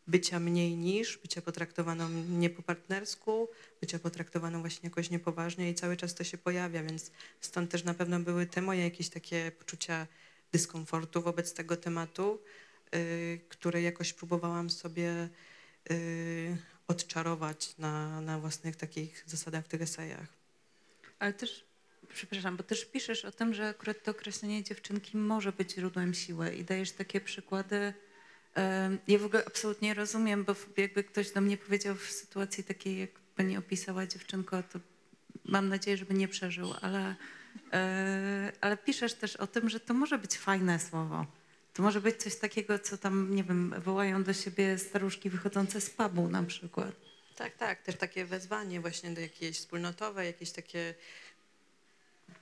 [0.07, 3.49] bycia mniej niż, bycia potraktowaną nie po partnersku,
[3.81, 7.11] bycia potraktowaną właśnie jakoś niepoważnie i cały czas to się pojawia, więc
[7.41, 10.07] stąd też na pewno były te moje jakieś takie poczucia
[10.55, 12.41] dyskomfortu wobec tego tematu,
[12.95, 15.29] y, które jakoś próbowałam sobie
[15.91, 16.57] y,
[16.89, 20.29] odczarować na, na własnych takich zasadach w tych esejach.
[21.19, 21.65] Ale też,
[22.09, 26.55] przepraszam, bo też piszesz o tym, że akurat to określenie dziewczynki może być źródłem siły
[26.55, 27.95] i dajesz takie przykłady.
[29.09, 33.11] Ja w ogóle absolutnie rozumiem, bo jakby ktoś do mnie powiedział w sytuacji takiej, jak
[33.37, 34.79] pani opisała dziewczynko, to
[35.45, 37.17] mam nadzieję, żeby nie przeżył, ale,
[38.61, 41.27] ale piszesz też o tym, że to może być fajne słowo.
[41.75, 45.91] To może być coś takiego, co tam, nie wiem, wołają do siebie staruszki wychodzące z
[45.91, 46.93] pubu na przykład.
[47.37, 50.95] Tak, tak, też takie wezwanie właśnie do jakiejś wspólnotowe, jakieś takie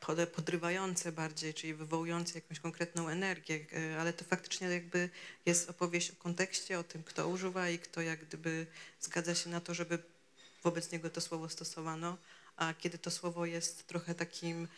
[0.01, 5.11] pod- podrywające bardziej, czyli wywołujące jakąś konkretną energię, e, ale to faktycznie jakby
[5.47, 8.67] jest opowieść o kontekście, o tym, kto używa i kto jak gdyby
[9.01, 9.99] zgadza się na to, żeby
[10.63, 12.17] wobec niego to słowo stosowano,
[12.57, 14.69] a kiedy to słowo jest trochę takim e,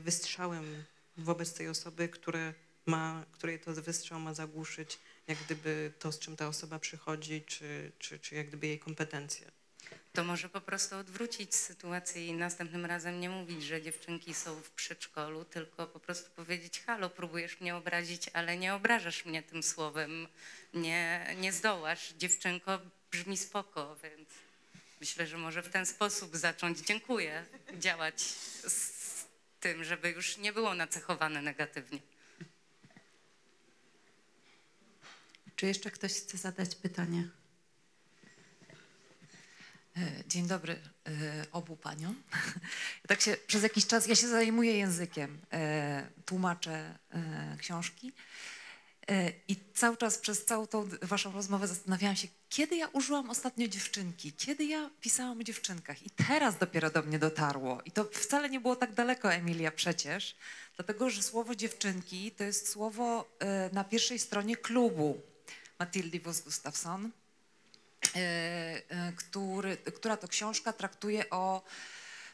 [0.00, 0.84] wystrzałem
[1.16, 2.54] wobec tej osoby, które
[2.86, 7.92] ma, której to wystrzał ma zagłuszyć jak gdyby to, z czym ta osoba przychodzi, czy,
[7.98, 9.50] czy, czy jak gdyby jej kompetencje.
[10.12, 14.70] To może po prostu odwrócić sytuację i następnym razem nie mówić, że dziewczynki są w
[14.70, 20.28] przedszkolu, tylko po prostu powiedzieć: Halo, próbujesz mnie obrazić, ale nie obrażasz mnie tym słowem.
[20.74, 22.12] Nie, nie zdołasz.
[22.18, 22.78] Dziewczynko
[23.10, 24.28] brzmi spoko, więc
[25.00, 26.78] myślę, że może w ten sposób zacząć.
[26.78, 27.44] Dziękuję.
[27.78, 28.91] Działać z
[29.62, 31.98] tym, żeby już nie było nacechowane negatywnie.
[35.56, 37.28] Czy jeszcze ktoś chce zadać pytanie?
[39.96, 42.22] E, Dzień dobry e, obu paniom.
[43.08, 46.98] Tak się przez jakiś czas, ja się zajmuję językiem, e, tłumaczę
[47.58, 48.12] książki
[49.48, 54.32] i cały czas przez całą tą waszą rozmowę zastanawiałam się, kiedy ja użyłam ostatnio dziewczynki,
[54.32, 56.02] kiedy ja pisałam o dziewczynkach?
[56.02, 57.82] I teraz dopiero do mnie dotarło.
[57.84, 60.36] I to wcale nie było tak daleko, Emilia, przecież,
[60.76, 65.20] dlatego, że słowo dziewczynki to jest słowo e, na pierwszej stronie klubu
[65.78, 67.10] Matildy Vos Gustafsson
[68.16, 68.18] e,
[68.88, 69.12] e,
[69.94, 71.62] która to książka traktuje o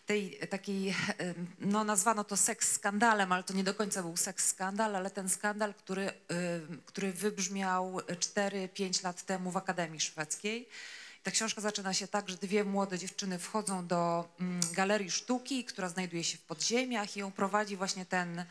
[0.09, 0.95] tej takiej, e,
[1.61, 5.29] no nazwano to seks skandalem, ale to nie do końca był seks skandal, ale ten
[5.29, 6.13] skandal, który, e,
[6.87, 10.69] który wybrzmiał 4-5 lat temu w Akademii Szwedzkiej.
[11.23, 15.89] Ta książka zaczyna się tak, że dwie młode dziewczyny wchodzą do mm, galerii sztuki, która
[15.89, 18.45] znajduje się w podziemiach i ją prowadzi właśnie ten e,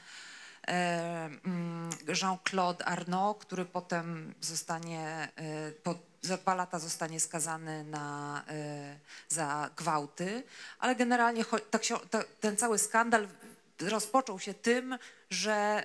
[1.46, 1.90] mm,
[2.22, 5.72] Jean-Claude Arnaud, który potem zostanie, e,
[6.22, 9.00] za dwa lata zostanie skazany na, e,
[9.30, 10.44] za gwałty,
[10.80, 13.28] ale generalnie cho- ta, ksio- ta, ten cały skandal
[13.80, 14.98] rozpoczął się tym,
[15.30, 15.84] że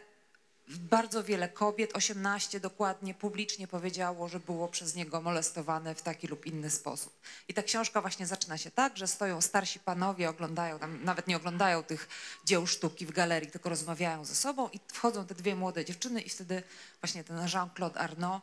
[0.68, 6.46] bardzo wiele kobiet, 18 dokładnie, publicznie powiedziało, że było przez niego molestowane w taki lub
[6.46, 7.12] inny sposób.
[7.48, 11.36] I ta książka właśnie zaczyna się tak, że stoją starsi panowie, oglądają, tam nawet nie
[11.36, 12.08] oglądają tych
[12.44, 16.28] dzieł sztuki w galerii, tylko rozmawiają ze sobą i wchodzą te dwie młode dziewczyny i
[16.28, 16.62] wtedy
[17.00, 18.42] właśnie ten Jean-Claude Arnaud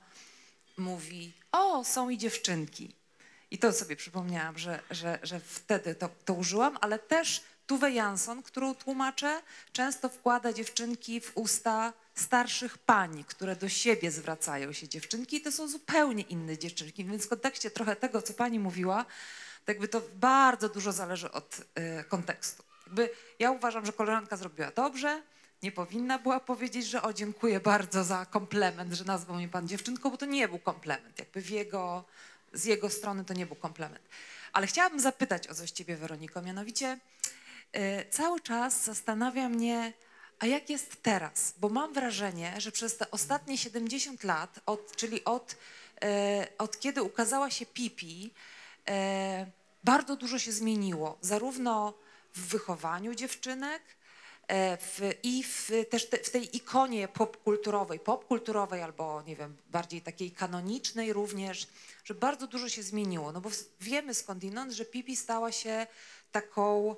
[0.80, 2.96] mówi, o, są i dziewczynki.
[3.52, 8.44] I to sobie przypomniałam, że, że, że wtedy to, to użyłam, ale też Tuve Jansson,
[8.44, 15.38] którą tłumaczę, często wkłada dziewczynki w usta starszych pań, które do siebie zwracają się dziewczynki
[15.38, 17.06] i to są zupełnie inne dziewczynki.
[17.06, 19.06] Więc w kontekście trochę tego, co pani mówiła,
[19.66, 22.64] to jakby to bardzo dużo zależy od y, kontekstu.
[22.86, 23.10] Jakby
[23.40, 25.22] ja uważam, że koleżanka zrobiła dobrze,
[25.64, 30.10] nie powinna była powiedzieć, że o dziękuję bardzo za komplement, że nazwał mnie pan dziewczynką,
[30.10, 31.20] bo to nie był komplement.
[31.20, 32.04] Jakby w jego,
[32.54, 34.02] z jego strony to nie był komplement.
[34.54, 37.00] Ale chciałabym zapytać o coś ciebie, Weroniko, mianowicie
[37.72, 39.94] e, cały czas zastanawia mnie,
[40.40, 41.54] a jak jest teraz?
[41.58, 45.56] Bo mam wrażenie, że przez te ostatnie 70 lat, od, czyli od,
[46.04, 48.32] e, od kiedy ukazała się Pipi,
[48.88, 49.46] e,
[49.84, 51.94] bardzo dużo się zmieniło, zarówno
[52.34, 53.82] w wychowaniu dziewczynek,
[54.80, 60.32] w, i w, też te, w tej ikonie popkulturowej, popkulturowej albo nie wiem, bardziej takiej
[60.32, 61.68] kanonicznej również,
[62.04, 63.32] że bardzo dużo się zmieniło.
[63.32, 63.50] No bo
[63.82, 65.88] wiemy skądinąd, że Pipi stała się
[66.32, 66.96] taką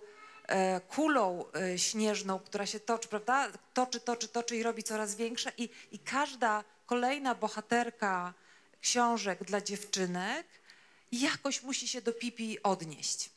[0.47, 3.51] e, kulą e, śnieżną, która się toczy, prawda?
[3.73, 8.33] Toczy, toczy, toczy i robi coraz większa i, i każda kolejna bohaterka
[8.81, 10.47] książek dla dziewczynek
[11.11, 13.29] jakoś musi się do Pipi odnieść.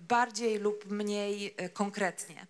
[0.00, 2.46] Bardziej lub mniej e, konkretnie.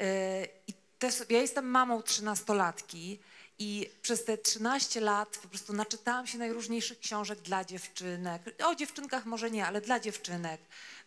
[0.00, 3.18] E, I te, so- ja jestem mamą trzynastolatki
[3.58, 8.42] i przez te 13 lat po prostu naczytałam się najróżniejszych książek dla dziewczynek.
[8.64, 10.60] O dziewczynkach może nie, ale dla dziewczynek.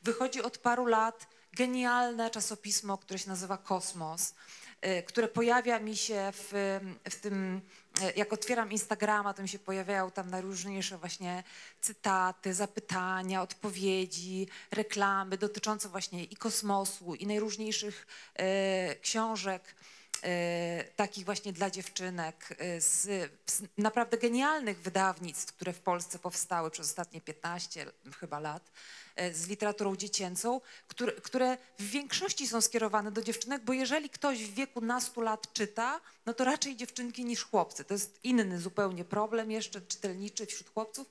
[0.04, 4.34] Wychodzi od paru lat genialne czasopismo, które się nazywa Kosmos,
[5.08, 6.80] które pojawia mi się w,
[7.10, 7.62] w tym,
[8.02, 11.44] e, jak otwieram Instagrama, to mi się pojawiają tam najróżniejsze właśnie
[11.82, 19.76] cytaty, zapytania, odpowiedzi, reklamy dotyczące właśnie i kosmosu, i najróżniejszych e, książek
[20.96, 27.22] takich właśnie dla dziewczynek z, z naprawdę genialnych wydawnictw, które w Polsce powstały przez ostatnie
[27.22, 27.86] 15
[28.20, 28.72] chyba lat
[29.34, 34.54] z literaturą dziecięcą, które, które w większości są skierowane do dziewczynek, bo jeżeli ktoś w
[34.54, 37.84] wieku nastu lat czyta, no to raczej dziewczynki niż chłopcy.
[37.84, 41.10] To jest inny zupełnie problem jeszcze czytelniczy wśród chłopców,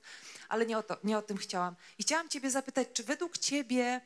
[0.49, 1.75] ale nie o, to, nie o tym chciałam.
[1.99, 4.01] I chciałam ciebie zapytać, czy według ciebie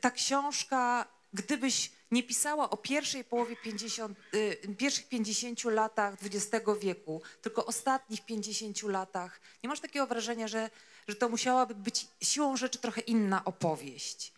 [0.00, 7.22] ta książka, gdybyś nie pisała o pierwszej połowie 50, y, pierwszych 50 latach XX wieku,
[7.42, 10.70] tylko ostatnich 50 latach, nie masz takiego wrażenia, że,
[11.08, 14.32] że to musiałaby być siłą rzeczy trochę inna opowieść?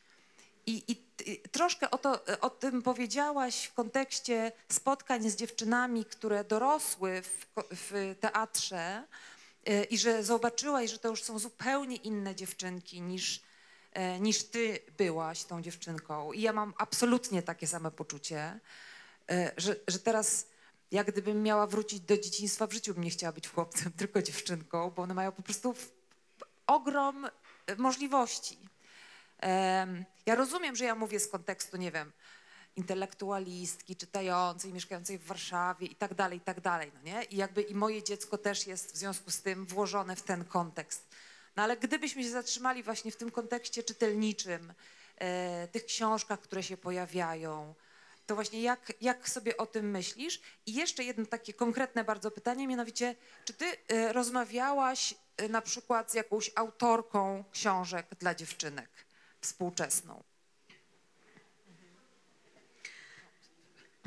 [0.67, 6.45] I, i t- troszkę o, to, o tym powiedziałaś w kontekście spotkań z dziewczynami, które
[6.45, 9.05] dorosły w, w teatrze
[9.69, 13.43] y, i że zobaczyłaś, że to już są zupełnie inne dziewczynki niż,
[13.93, 16.33] e, niż ty byłaś tą dziewczynką.
[16.33, 18.61] I ja mam absolutnie takie same poczucie,
[19.31, 20.47] e, że, że teraz
[20.91, 24.91] jak gdybym miała wrócić do dzieciństwa, w życiu bym nie chciała być chłopcem, tylko dziewczynką,
[24.91, 25.75] bo one mają po prostu
[26.69, 27.31] ogrom e,
[27.77, 28.59] możliwości.
[30.27, 32.13] Ja rozumiem, że ja mówię z kontekstu, nie wiem,
[32.77, 37.23] intelektualistki, czytającej, mieszkającej w Warszawie i tak dalej, i tak dalej, no nie?
[37.23, 41.09] I jakby i moje dziecko też jest w związku z tym włożone w ten kontekst.
[41.57, 44.73] No ale gdybyśmy się zatrzymali właśnie w tym kontekście czytelniczym,
[45.17, 47.75] e, tych książkach, które się pojawiają,
[48.27, 50.41] to właśnie jak, jak sobie o tym myślisz?
[50.67, 55.15] I jeszcze jedno takie konkretne bardzo pytanie, mianowicie, czy ty e, rozmawiałaś
[55.51, 58.89] na przykład z jakąś autorką książek dla dziewczynek
[59.41, 60.23] współczesną?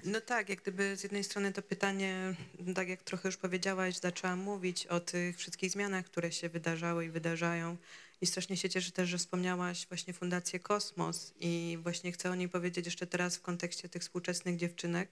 [0.03, 2.36] No tak, jak gdyby z jednej strony to pytanie,
[2.75, 7.09] tak jak trochę już powiedziałaś, zaczęłam mówić o tych wszystkich zmianach, które się wydarzały i
[7.09, 7.77] wydarzają.
[8.21, 12.49] I strasznie się cieszę też, że wspomniałaś właśnie Fundację Kosmos i właśnie chcę o niej
[12.49, 15.09] powiedzieć jeszcze teraz w kontekście tych współczesnych dziewczynek,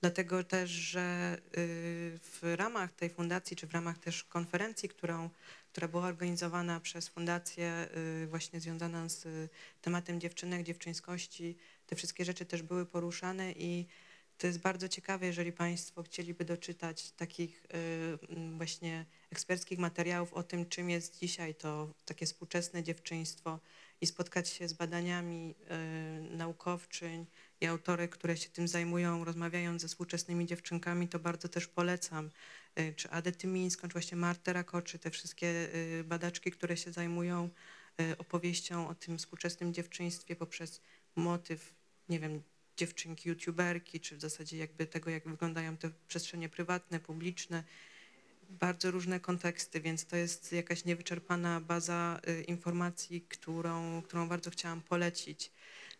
[0.00, 5.30] dlatego też, że y, w ramach tej fundacji, czy w ramach też konferencji, którą,
[5.72, 7.88] która była organizowana przez fundację
[8.22, 9.50] y, właśnie związana z
[9.82, 13.86] tematem dziewczynek, dziewczyńskości, te wszystkie rzeczy też były poruszane i
[14.38, 20.68] to jest bardzo ciekawe, jeżeli Państwo chcieliby doczytać takich y, właśnie eksperckich materiałów o tym,
[20.68, 23.58] czym jest dzisiaj to takie współczesne dziewczyństwo
[24.00, 25.54] i spotkać się z badaniami
[26.30, 27.26] naukowczyń
[27.60, 32.30] i autorek, które się tym zajmują, rozmawiając ze współczesnymi dziewczynkami, to bardzo też polecam.
[32.78, 37.50] Y, Czy Adę Tymińską, czy właśnie Martę Rakoczy, te wszystkie y, badaczki, które się zajmują
[38.00, 40.80] y, opowieścią o tym współczesnym dziewczyństwie poprzez
[41.16, 41.74] motyw,
[42.08, 42.42] nie wiem,
[42.76, 47.64] dziewczynki youtuberki, czy w zasadzie jakby tego, jak wyglądają te przestrzenie prywatne, publiczne,
[48.50, 55.52] bardzo różne konteksty, więc to jest jakaś niewyczerpana baza informacji, którą, którą bardzo chciałam polecić.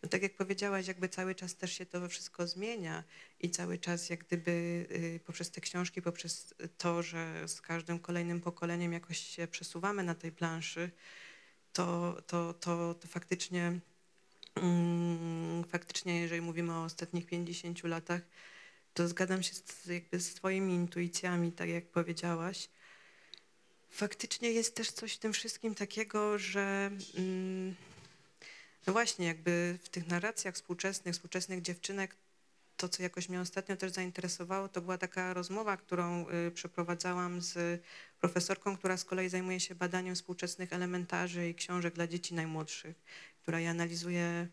[0.03, 3.05] No tak jak powiedziałaś, jakby cały czas też się to wszystko zmienia
[3.41, 4.51] i cały czas jak gdyby
[4.91, 10.15] y, poprzez te książki, poprzez to, że z każdym kolejnym pokoleniem jakoś się przesuwamy na
[10.15, 10.91] tej planszy,
[11.73, 13.81] to, to, to, to faktycznie
[14.55, 18.21] Mm, faktycznie, jeżeli mówimy o ostatnich 50 latach,
[18.95, 22.69] to zgadzam się z, jakby z Twoimi intuicjami, tak jak powiedziałaś.
[23.91, 27.75] Faktycznie jest też coś w tym wszystkim takiego, że mm,
[28.87, 32.17] no właśnie, jakby w tych narracjach współczesnych, współczesnych dziewczynek,
[32.77, 37.83] to, co jakoś mnie ostatnio też zainteresowało, to była taka rozmowa, którą y, przeprowadzałam z
[38.21, 42.97] profesorką, która z kolei zajmuje się badaniem współczesnych elementarzy i książek dla dzieci najmłodszych
[43.43, 44.49] która je analizuje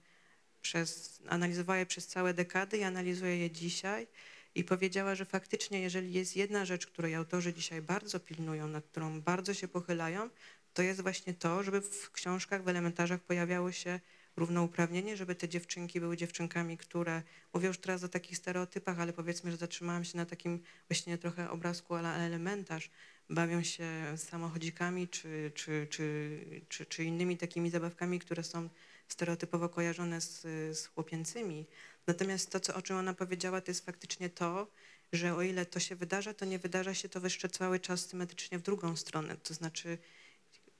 [0.62, 4.08] przez, analizowała je przez całe dekady i analizuje je dzisiaj
[4.56, 9.22] i powiedziała, że faktycznie jeżeli jest jedna rzecz, której autorzy dzisiaj bardzo pilnują, nad którą
[9.22, 10.30] bardzo się pochylają,
[10.74, 14.00] to jest właśnie to, żeby w książkach, w elementarzach pojawiało się
[14.38, 17.22] równouprawnienie, żeby te dziewczynki były dziewczynkami, które,
[17.54, 20.60] mówię już teraz o takich stereotypach, ale powiedzmy, że zatrzymałam się na takim
[20.90, 22.90] właśnie trochę obrazku ale elementarz,
[23.30, 28.70] bawią się samochodzikami czy, czy, czy, czy, czy innymi takimi zabawkami, które są
[29.08, 30.42] stereotypowo kojarzone z,
[30.78, 31.66] z chłopięcymi.
[32.08, 34.68] Natomiast to, co, o czym ona powiedziała, to jest faktycznie to,
[35.14, 38.60] że o ile to się wydarza, to nie wydarza się to jeszcze cały czas symetrycznie
[38.60, 39.38] w drugą stronę.
[39.38, 39.98] To znaczy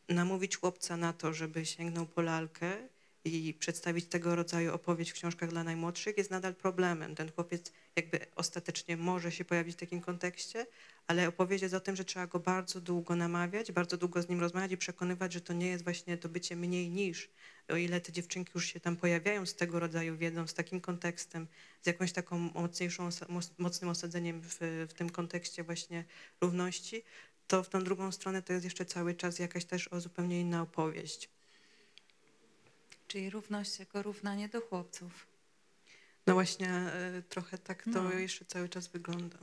[0.10, 2.78] namówić chłopca na to, żeby sięgnął po lalkę
[3.28, 7.16] i przedstawić tego rodzaju opowieść w książkach dla najmłodszych jest nadal problemem.
[7.16, 10.66] Ten chłopiec jakby ostatecznie może się pojawić w takim kontekście,
[11.08, 14.40] ale opowieść jest o tym, że trzeba go bardzo długo namawiać, bardzo długo z nim
[14.40, 17.30] rozmawiać i przekonywać, że to nie jest właśnie to bycie mniej niż.
[17.68, 21.48] O ile te dziewczynki już się tam pojawiają z tego rodzaju wiedzą, z takim kontekstem,
[21.82, 23.10] z jakąś taką mocniejszą,
[23.58, 24.58] mocnym osadzeniem w,
[24.90, 26.06] w tym kontekście właśnie
[26.42, 27.04] równości,
[27.48, 30.62] to w tą drugą stronę to jest jeszcze cały czas jakaś też o zupełnie inna
[30.62, 31.37] opowieść.
[33.08, 35.28] Czyli równość jako równanie do chłopców.
[36.28, 38.14] No właśnie e, trochę tak to No.
[38.14, 39.38] jeszcze cały czas wygląda.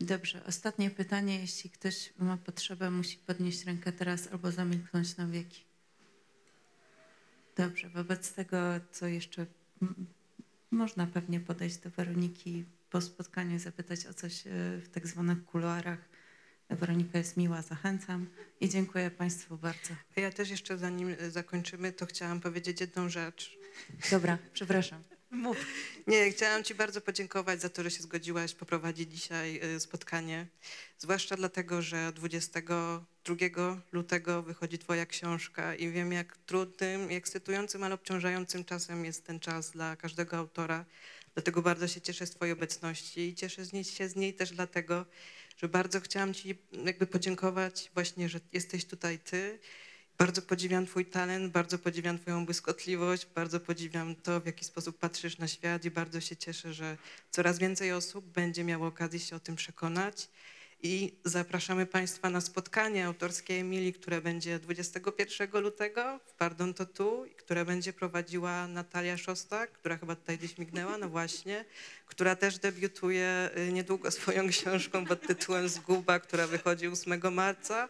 [0.00, 1.40] Dobrze, ostatnie pytanie.
[1.40, 5.64] Jeśli ktoś ma potrzebę, musi podnieść rękę teraz albo zamilknąć na wieki.
[7.56, 8.56] Dobrze, wobec tego,
[8.92, 9.46] co jeszcze
[10.70, 15.98] można pewnie podejść do Weroniki po spotkaniu zapytać o coś e, w tak zwanych kuluarach.
[16.76, 18.26] Weronika jest miła, zachęcam
[18.60, 19.94] i dziękuję Państwu bardzo.
[20.16, 23.58] Ja też jeszcze zanim e, zakończymy, to chciałam powiedzieć jedną rzecz.
[24.10, 25.02] Dobra, przepraszam.
[25.30, 25.66] Mów.
[26.06, 30.46] Nie, chciałam Ci bardzo podziękować za to, że się zgodziłaś poprowadzić dzisiaj y, spotkanie.
[30.98, 33.36] Zwłaszcza dlatego, że 22
[33.92, 39.40] lutego wychodzi Twoja książka i wiem, jak trudnym, i ekscytującym, ale obciążającym czasem jest ten
[39.40, 40.84] czas dla każdego autora.
[41.34, 45.06] Dlatego bardzo się cieszę z Twojej obecności i cieszę się z niej też dlatego,
[45.62, 49.58] że bardzo chciałam Ci jakby podziękować właśnie, że jesteś tutaj Ty.
[50.18, 55.38] Bardzo podziwiam Twój talent, bardzo podziwiam Twoją błyskotliwość, bardzo podziwiam to, w jaki sposób patrzysz
[55.38, 56.96] na świat i bardzo się cieszę, że
[57.30, 60.28] coraz więcej osób będzie miało okazję się o tym przekonać.
[60.84, 67.26] I zapraszamy Państwa na spotkanie autorskie Emilii, które będzie 21 lutego w Pardon to tu,
[67.36, 71.64] które będzie prowadziła Natalia Szostak, która chyba tutaj gdzieś mignęła, no właśnie,
[72.06, 77.88] która też debiutuje y, niedługo swoją książką pod tytułem Zguba, która wychodzi 8 marca.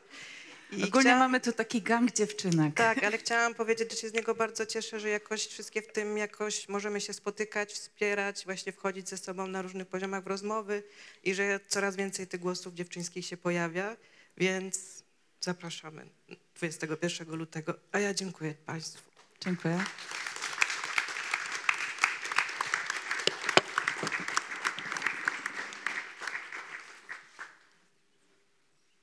[0.77, 2.75] I Ogólnie chciałam- mamy tu taki gang dziewczynek.
[2.75, 6.19] tak, ale chciałam powiedzieć, że się z niego bardzo cieszę, że jakoś wszystkie w tym
[6.19, 10.83] jakoś możemy się spotykać, wspierać, właśnie wchodzić ze sobą na różnych poziomach w rozmowy
[11.25, 13.97] i że coraz więcej tych głosów dziewczyńskich się pojawia,
[14.37, 15.03] więc
[15.41, 16.09] zapraszamy
[16.57, 17.75] 21 lutego.
[17.93, 19.03] A ja dziękuję Państwu.
[19.41, 19.85] Dziękuję.